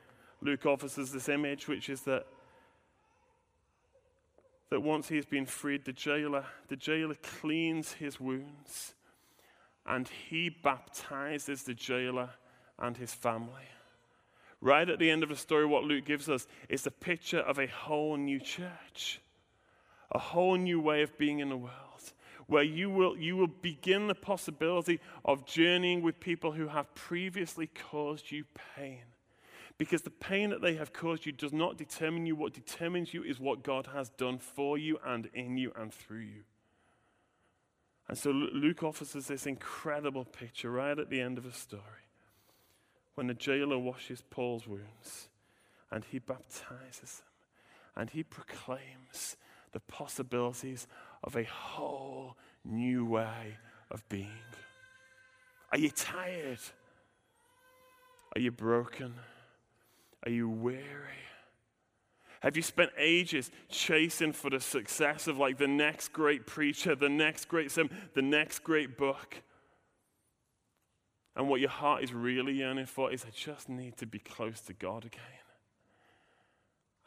Luke 0.41 0.65
offers 0.65 0.97
us 0.97 1.09
this 1.09 1.27
image, 1.27 1.67
which 1.67 1.89
is 1.89 2.01
that, 2.03 2.25
that 4.71 4.81
once 4.81 5.09
he's 5.09 5.25
been 5.25 5.45
freed, 5.45 5.83
the 5.85 5.93
jailer, 5.93 6.45
the 6.69 6.77
jailer 6.77 7.15
cleans 7.15 7.93
his 7.93 8.19
wounds 8.19 8.95
and 9.85 10.07
he 10.29 10.49
baptizes 10.49 11.63
the 11.63 11.73
jailer 11.73 12.29
and 12.79 12.95
his 12.95 13.13
family. 13.13 13.67
Right 14.61 14.89
at 14.89 14.97
the 14.97 15.11
end 15.11 15.23
of 15.23 15.29
the 15.29 15.35
story, 15.35 15.65
what 15.65 15.83
Luke 15.83 16.05
gives 16.05 16.29
us 16.29 16.47
is 16.69 16.87
a 16.87 16.91
picture 16.91 17.39
of 17.39 17.59
a 17.59 17.67
whole 17.67 18.15
new 18.15 18.39
church, 18.39 19.19
a 20.11 20.19
whole 20.19 20.55
new 20.55 20.79
way 20.79 21.01
of 21.01 21.17
being 21.17 21.39
in 21.39 21.49
the 21.49 21.57
world, 21.57 22.13
where 22.47 22.63
you 22.63 22.89
will, 22.89 23.17
you 23.17 23.35
will 23.35 23.47
begin 23.47 24.07
the 24.07 24.15
possibility 24.15 25.01
of 25.25 25.45
journeying 25.45 26.01
with 26.01 26.19
people 26.19 26.53
who 26.53 26.67
have 26.67 26.93
previously 26.95 27.67
caused 27.67 28.31
you 28.31 28.45
pain. 28.75 29.01
Because 29.77 30.03
the 30.03 30.09
pain 30.09 30.51
that 30.51 30.61
they 30.61 30.75
have 30.75 30.93
caused 30.93 31.25
you 31.25 31.31
does 31.31 31.53
not 31.53 31.77
determine 31.77 32.25
you. 32.25 32.35
What 32.35 32.53
determines 32.53 33.13
you 33.13 33.23
is 33.23 33.39
what 33.39 33.63
God 33.63 33.87
has 33.93 34.09
done 34.09 34.37
for 34.37 34.77
you 34.77 34.99
and 35.05 35.29
in 35.33 35.57
you 35.57 35.71
and 35.75 35.93
through 35.93 36.19
you. 36.19 36.43
And 38.07 38.17
so 38.17 38.31
Luke 38.31 38.83
offers 38.83 39.15
us 39.15 39.27
this 39.27 39.45
incredible 39.45 40.25
picture 40.25 40.69
right 40.69 40.97
at 40.99 41.09
the 41.09 41.21
end 41.21 41.37
of 41.37 41.45
the 41.45 41.51
story 41.51 41.83
when 43.15 43.27
the 43.27 43.33
jailer 43.33 43.77
washes 43.77 44.21
Paul's 44.29 44.67
wounds 44.67 45.29
and 45.89 46.03
he 46.03 46.19
baptizes 46.19 47.19
them 47.19 47.27
and 47.95 48.09
he 48.09 48.23
proclaims 48.23 49.37
the 49.71 49.79
possibilities 49.79 50.87
of 51.23 51.35
a 51.35 51.43
whole 51.43 52.35
new 52.65 53.05
way 53.05 53.57
of 53.89 54.07
being. 54.09 54.27
Are 55.71 55.77
you 55.77 55.89
tired? 55.89 56.59
Are 58.35 58.41
you 58.41 58.51
broken? 58.51 59.13
Are 60.25 60.31
you 60.31 60.49
weary? 60.49 60.85
Have 62.41 62.55
you 62.55 62.63
spent 62.63 62.91
ages 62.97 63.51
chasing 63.69 64.33
for 64.33 64.49
the 64.49 64.59
success 64.59 65.27
of 65.27 65.37
like 65.37 65.57
the 65.57 65.67
next 65.67 66.11
great 66.11 66.47
preacher, 66.47 66.95
the 66.95 67.09
next 67.09 67.47
great 67.47 67.71
sim, 67.71 67.89
the 68.15 68.21
next 68.21 68.59
great 68.63 68.97
book? 68.97 69.41
And 71.35 71.47
what 71.47 71.59
your 71.59 71.69
heart 71.69 72.03
is 72.03 72.13
really 72.13 72.53
yearning 72.53 72.87
for 72.87 73.11
is 73.11 73.23
I 73.25 73.29
just 73.29 73.69
need 73.69 73.95
to 73.97 74.07
be 74.07 74.19
close 74.19 74.59
to 74.61 74.73
God 74.73 75.05
again. 75.05 75.21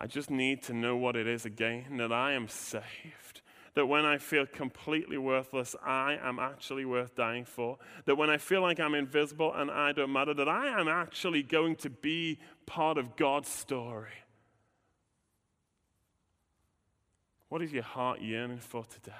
I 0.00 0.07
just 0.07 0.31
need 0.31 0.62
to 0.64 0.72
know 0.72 0.96
what 0.96 1.16
it 1.16 1.27
is 1.27 1.44
again 1.44 1.96
that 1.98 2.12
I 2.12 2.33
am 2.33 2.48
saved. 2.48 3.40
That 3.74 3.87
when 3.87 4.04
I 4.06 4.18
feel 4.18 4.46
completely 4.46 5.18
worthless, 5.18 5.74
I 5.84 6.16
am 6.22 6.38
actually 6.38 6.84
worth 6.84 7.16
dying 7.16 7.44
for. 7.44 7.78
That 8.06 8.14
when 8.16 8.30
I 8.30 8.37
feel 8.37 8.62
like 8.62 8.78
I'm 8.78 8.94
invisible 8.94 9.52
and 9.52 9.70
I 9.70 9.92
don't 9.92 10.12
matter, 10.12 10.32
that 10.34 10.48
I 10.48 10.80
am 10.80 10.87
actually 10.87 11.42
going 11.42 11.76
to 11.76 11.90
be 11.90 12.38
part 12.66 12.98
of 12.98 13.16
God's 13.16 13.48
story. 13.48 14.12
What 17.48 17.62
is 17.62 17.72
your 17.72 17.82
heart 17.82 18.20
yearning 18.20 18.58
for 18.58 18.84
today? 18.84 19.12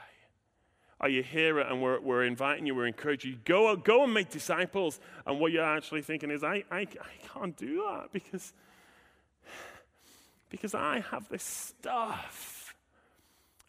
Are 1.01 1.09
you 1.09 1.23
here 1.23 1.59
and 1.59 1.83
we're, 1.83 2.01
we're 2.01 2.25
inviting 2.25 2.67
you, 2.67 2.75
we're 2.75 2.87
encouraging 2.87 3.33
you, 3.33 3.39
go, 3.45 3.75
go 3.77 4.05
and 4.05 4.15
make 4.15 4.31
disciples. 4.31 5.01
And 5.27 5.39
what 5.39 5.53
you're 5.53 5.65
actually 5.65 6.03
thinking 6.03 6.31
is, 6.31 6.43
I, 6.43 6.65
I, 6.71 6.81
I 6.81 7.29
can't 7.33 7.57
do 7.57 7.85
that 7.89 8.13
because, 8.13 8.53
because 10.49 10.75
I 10.75 11.01
have 11.11 11.29
this 11.29 11.43
stuff. 11.43 12.64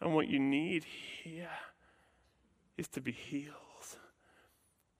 And 0.00 0.14
what 0.14 0.28
you 0.28 0.38
need 0.38 0.84
here 1.22 1.48
is 2.76 2.88
to 2.88 3.00
be 3.00 3.12
healed. 3.12 3.54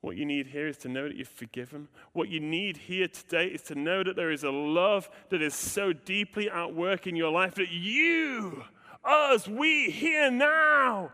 What 0.01 0.17
you 0.17 0.25
need 0.25 0.47
here 0.47 0.69
is 0.69 0.77
to 0.79 0.89
know 0.89 1.09
that 1.09 1.17
you're 1.17 1.27
forgiven. 1.27 1.89
What 2.13 2.29
you 2.29 2.39
need 2.39 2.77
here 2.77 3.09
today 3.09 3.47
is 3.47 3.63
to 3.63 3.75
know 3.75 4.05
that 4.05 4.15
there 4.15 4.31
is 4.31 4.45
a 4.45 4.51
love 4.51 5.11
that 5.31 5.43
is 5.43 5.55
so 5.55 5.93
deeply 5.93 6.49
at 6.49 6.75
work 6.75 7.07
in 7.07 7.17
your 7.17 7.33
life 7.33 7.57
that 7.57 7.71
you 7.71 8.63
us, 9.07 9.49
we 9.49 9.91
here 9.91 10.31
now, 10.31 11.13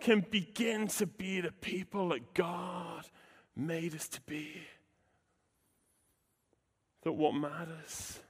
can 0.00 0.24
begin 0.30 0.88
to 0.88 1.06
be 1.06 1.40
the 1.40 1.52
people 1.52 2.08
that 2.08 2.34
God 2.34 3.06
made 3.54 3.94
us 3.94 4.08
to 4.08 4.20
be. 4.22 4.62
That 7.02 7.12
what 7.12 7.34
matters, 7.34 8.20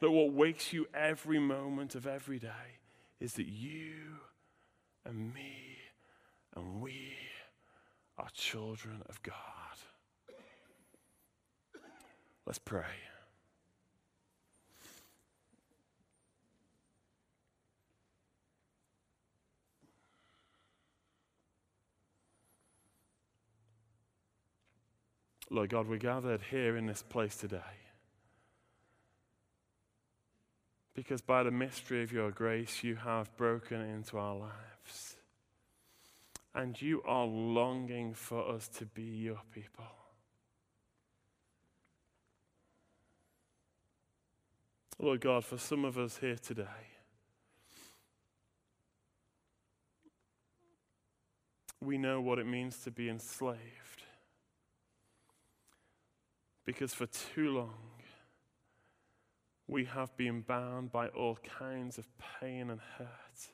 that 0.00 0.10
what 0.10 0.32
wakes 0.32 0.72
you 0.72 0.86
every 0.94 1.38
moment 1.38 1.94
of 1.94 2.06
every 2.06 2.38
day 2.38 2.78
is 3.20 3.34
that 3.34 3.46
you 3.46 3.94
and 5.04 5.34
me 5.34 5.78
and 6.54 6.80
we 6.80 7.14
are 8.16 8.28
children 8.32 9.02
of 9.08 9.22
God. 9.22 9.34
Let's 12.46 12.58
pray. 12.58 12.84
Lord 25.50 25.70
God, 25.70 25.88
we're 25.88 25.96
gathered 25.96 26.42
here 26.50 26.76
in 26.76 26.86
this 26.86 27.02
place 27.02 27.36
today 27.36 27.77
because 30.98 31.20
by 31.20 31.44
the 31.44 31.50
mystery 31.52 32.02
of 32.02 32.10
your 32.10 32.32
grace, 32.32 32.82
you 32.82 32.96
have 32.96 33.32
broken 33.36 33.80
into 33.80 34.18
our 34.18 34.34
lives. 34.34 35.14
And 36.56 36.82
you 36.82 37.02
are 37.06 37.24
longing 37.24 38.14
for 38.14 38.44
us 38.48 38.66
to 38.78 38.84
be 38.84 39.04
your 39.04 39.40
people. 39.54 39.84
Lord 44.98 45.20
God, 45.20 45.44
for 45.44 45.56
some 45.56 45.84
of 45.84 45.98
us 45.98 46.18
here 46.18 46.34
today, 46.34 46.64
we 51.80 51.96
know 51.96 52.20
what 52.20 52.40
it 52.40 52.46
means 52.48 52.76
to 52.78 52.90
be 52.90 53.08
enslaved. 53.08 54.02
Because 56.66 56.92
for 56.92 57.06
too 57.06 57.50
long, 57.50 57.97
we 59.68 59.84
have 59.84 60.16
been 60.16 60.40
bound 60.40 60.90
by 60.90 61.08
all 61.08 61.38
kinds 61.58 61.98
of 61.98 62.06
pain 62.40 62.70
and 62.70 62.80
hurt. 62.96 63.52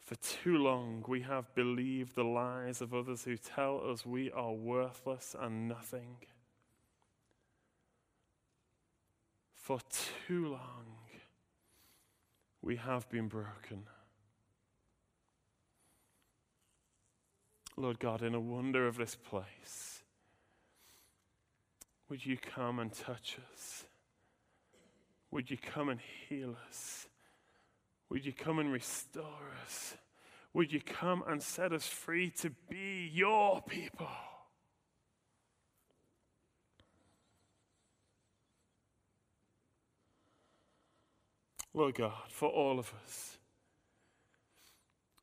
For 0.00 0.14
too 0.16 0.56
long, 0.56 1.04
we 1.06 1.20
have 1.20 1.54
believed 1.54 2.14
the 2.14 2.24
lies 2.24 2.80
of 2.80 2.94
others 2.94 3.24
who 3.24 3.36
tell 3.36 3.82
us 3.86 4.06
we 4.06 4.32
are 4.32 4.54
worthless 4.54 5.36
and 5.38 5.68
nothing. 5.68 6.16
For 9.54 9.78
too 10.26 10.48
long, 10.48 10.86
we 12.62 12.76
have 12.76 13.06
been 13.10 13.28
broken. 13.28 13.82
Lord 17.76 17.98
God, 17.98 18.22
in 18.22 18.34
a 18.34 18.40
wonder 18.40 18.88
of 18.88 18.96
this 18.96 19.14
place, 19.14 20.02
would 22.08 22.24
you 22.24 22.38
come 22.38 22.78
and 22.78 22.90
touch 22.90 23.36
us? 23.52 23.84
Would 25.30 25.50
you 25.50 25.58
come 25.58 25.88
and 25.88 26.00
heal 26.28 26.56
us? 26.68 27.06
Would 28.08 28.24
you 28.24 28.32
come 28.32 28.58
and 28.58 28.72
restore 28.72 29.52
us? 29.64 29.96
Would 30.54 30.72
you 30.72 30.80
come 30.80 31.22
and 31.26 31.42
set 31.42 31.72
us 31.72 31.86
free 31.86 32.30
to 32.38 32.50
be 32.70 33.10
your 33.12 33.60
people? 33.62 34.08
Lord 41.74 41.94
God, 41.94 42.12
for 42.30 42.48
all 42.48 42.78
of 42.78 42.92
us, 43.04 43.36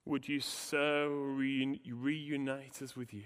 would 0.06 0.28
you 0.28 0.40
so 0.40 1.08
re- 1.08 1.82
reunite 1.86 2.82
us 2.82 2.96
with 2.96 3.14
you? 3.14 3.24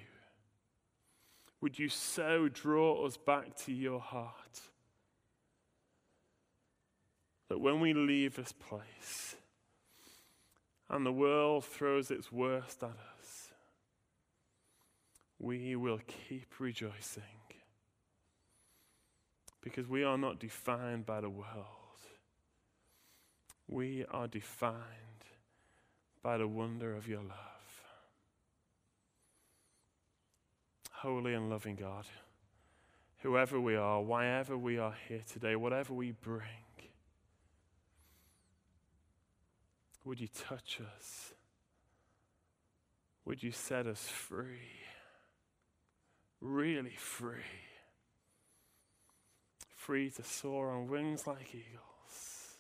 Would 1.62 1.78
you 1.78 1.90
so 1.90 2.48
draw 2.48 3.06
us 3.06 3.18
back 3.18 3.56
to 3.66 3.74
your 3.74 4.00
heart 4.00 4.62
that 7.50 7.60
when 7.60 7.80
we 7.80 7.94
leave 7.94 8.36
this 8.36 8.52
place 8.52 9.36
and 10.90 11.06
the 11.06 11.12
world 11.12 11.66
throws 11.66 12.10
its 12.10 12.32
worst 12.32 12.82
at 12.84 12.90
us, 13.20 13.52
we 15.40 15.76
will 15.76 16.00
keep 16.08 16.60
rejoicing 16.60 17.24
because 19.62 19.88
we 19.88 20.04
are 20.04 20.18
not 20.18 20.40
defined 20.40 21.06
by 21.06 21.20
the 21.22 21.30
world. 21.30 21.46
We 23.68 24.06
are 24.10 24.28
defined 24.28 24.76
by 26.24 26.38
the 26.38 26.48
wonder 26.48 26.96
of 26.96 27.08
your 27.08 27.22
love. 27.22 27.60
holy 31.00 31.34
and 31.34 31.50
loving 31.50 31.76
God, 31.76 32.06
whoever 33.20 33.60
we 33.60 33.76
are, 33.78 34.02
wherever 34.02 34.58
we 34.58 34.78
are 34.78 34.94
here 35.08 35.22
today, 35.32 35.56
whatever 35.56 35.94
we 35.94 36.12
bring, 36.12 36.66
would 40.04 40.20
you 40.20 40.28
touch 40.28 40.80
us? 40.96 41.34
would 43.30 43.44
you 43.44 43.52
set 43.52 43.86
us 43.86 44.08
free? 44.08 44.72
Really 46.42 46.96
free. 46.98 47.38
Free 49.76 50.10
to 50.10 50.24
soar 50.24 50.72
on 50.72 50.88
wings 50.88 51.28
like 51.28 51.54
eagles. 51.54 52.58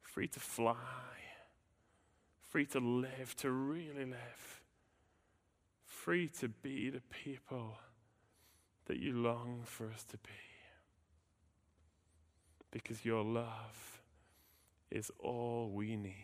Free 0.00 0.26
to 0.28 0.40
fly. 0.40 0.74
Free 2.46 2.64
to 2.64 2.80
live, 2.80 3.36
to 3.36 3.50
really 3.50 4.06
live. 4.06 4.62
Free 5.84 6.28
to 6.40 6.48
be 6.48 6.88
the 6.88 7.02
people 7.10 7.76
that 8.86 8.98
you 8.98 9.12
long 9.12 9.64
for 9.66 9.90
us 9.90 10.02
to 10.04 10.16
be. 10.16 10.30
Because 12.70 13.04
your 13.04 13.22
love 13.22 13.97
is 14.90 15.10
all 15.18 15.70
we 15.72 15.96
need. 15.96 16.14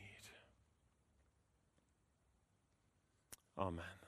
Amen. 3.59 4.04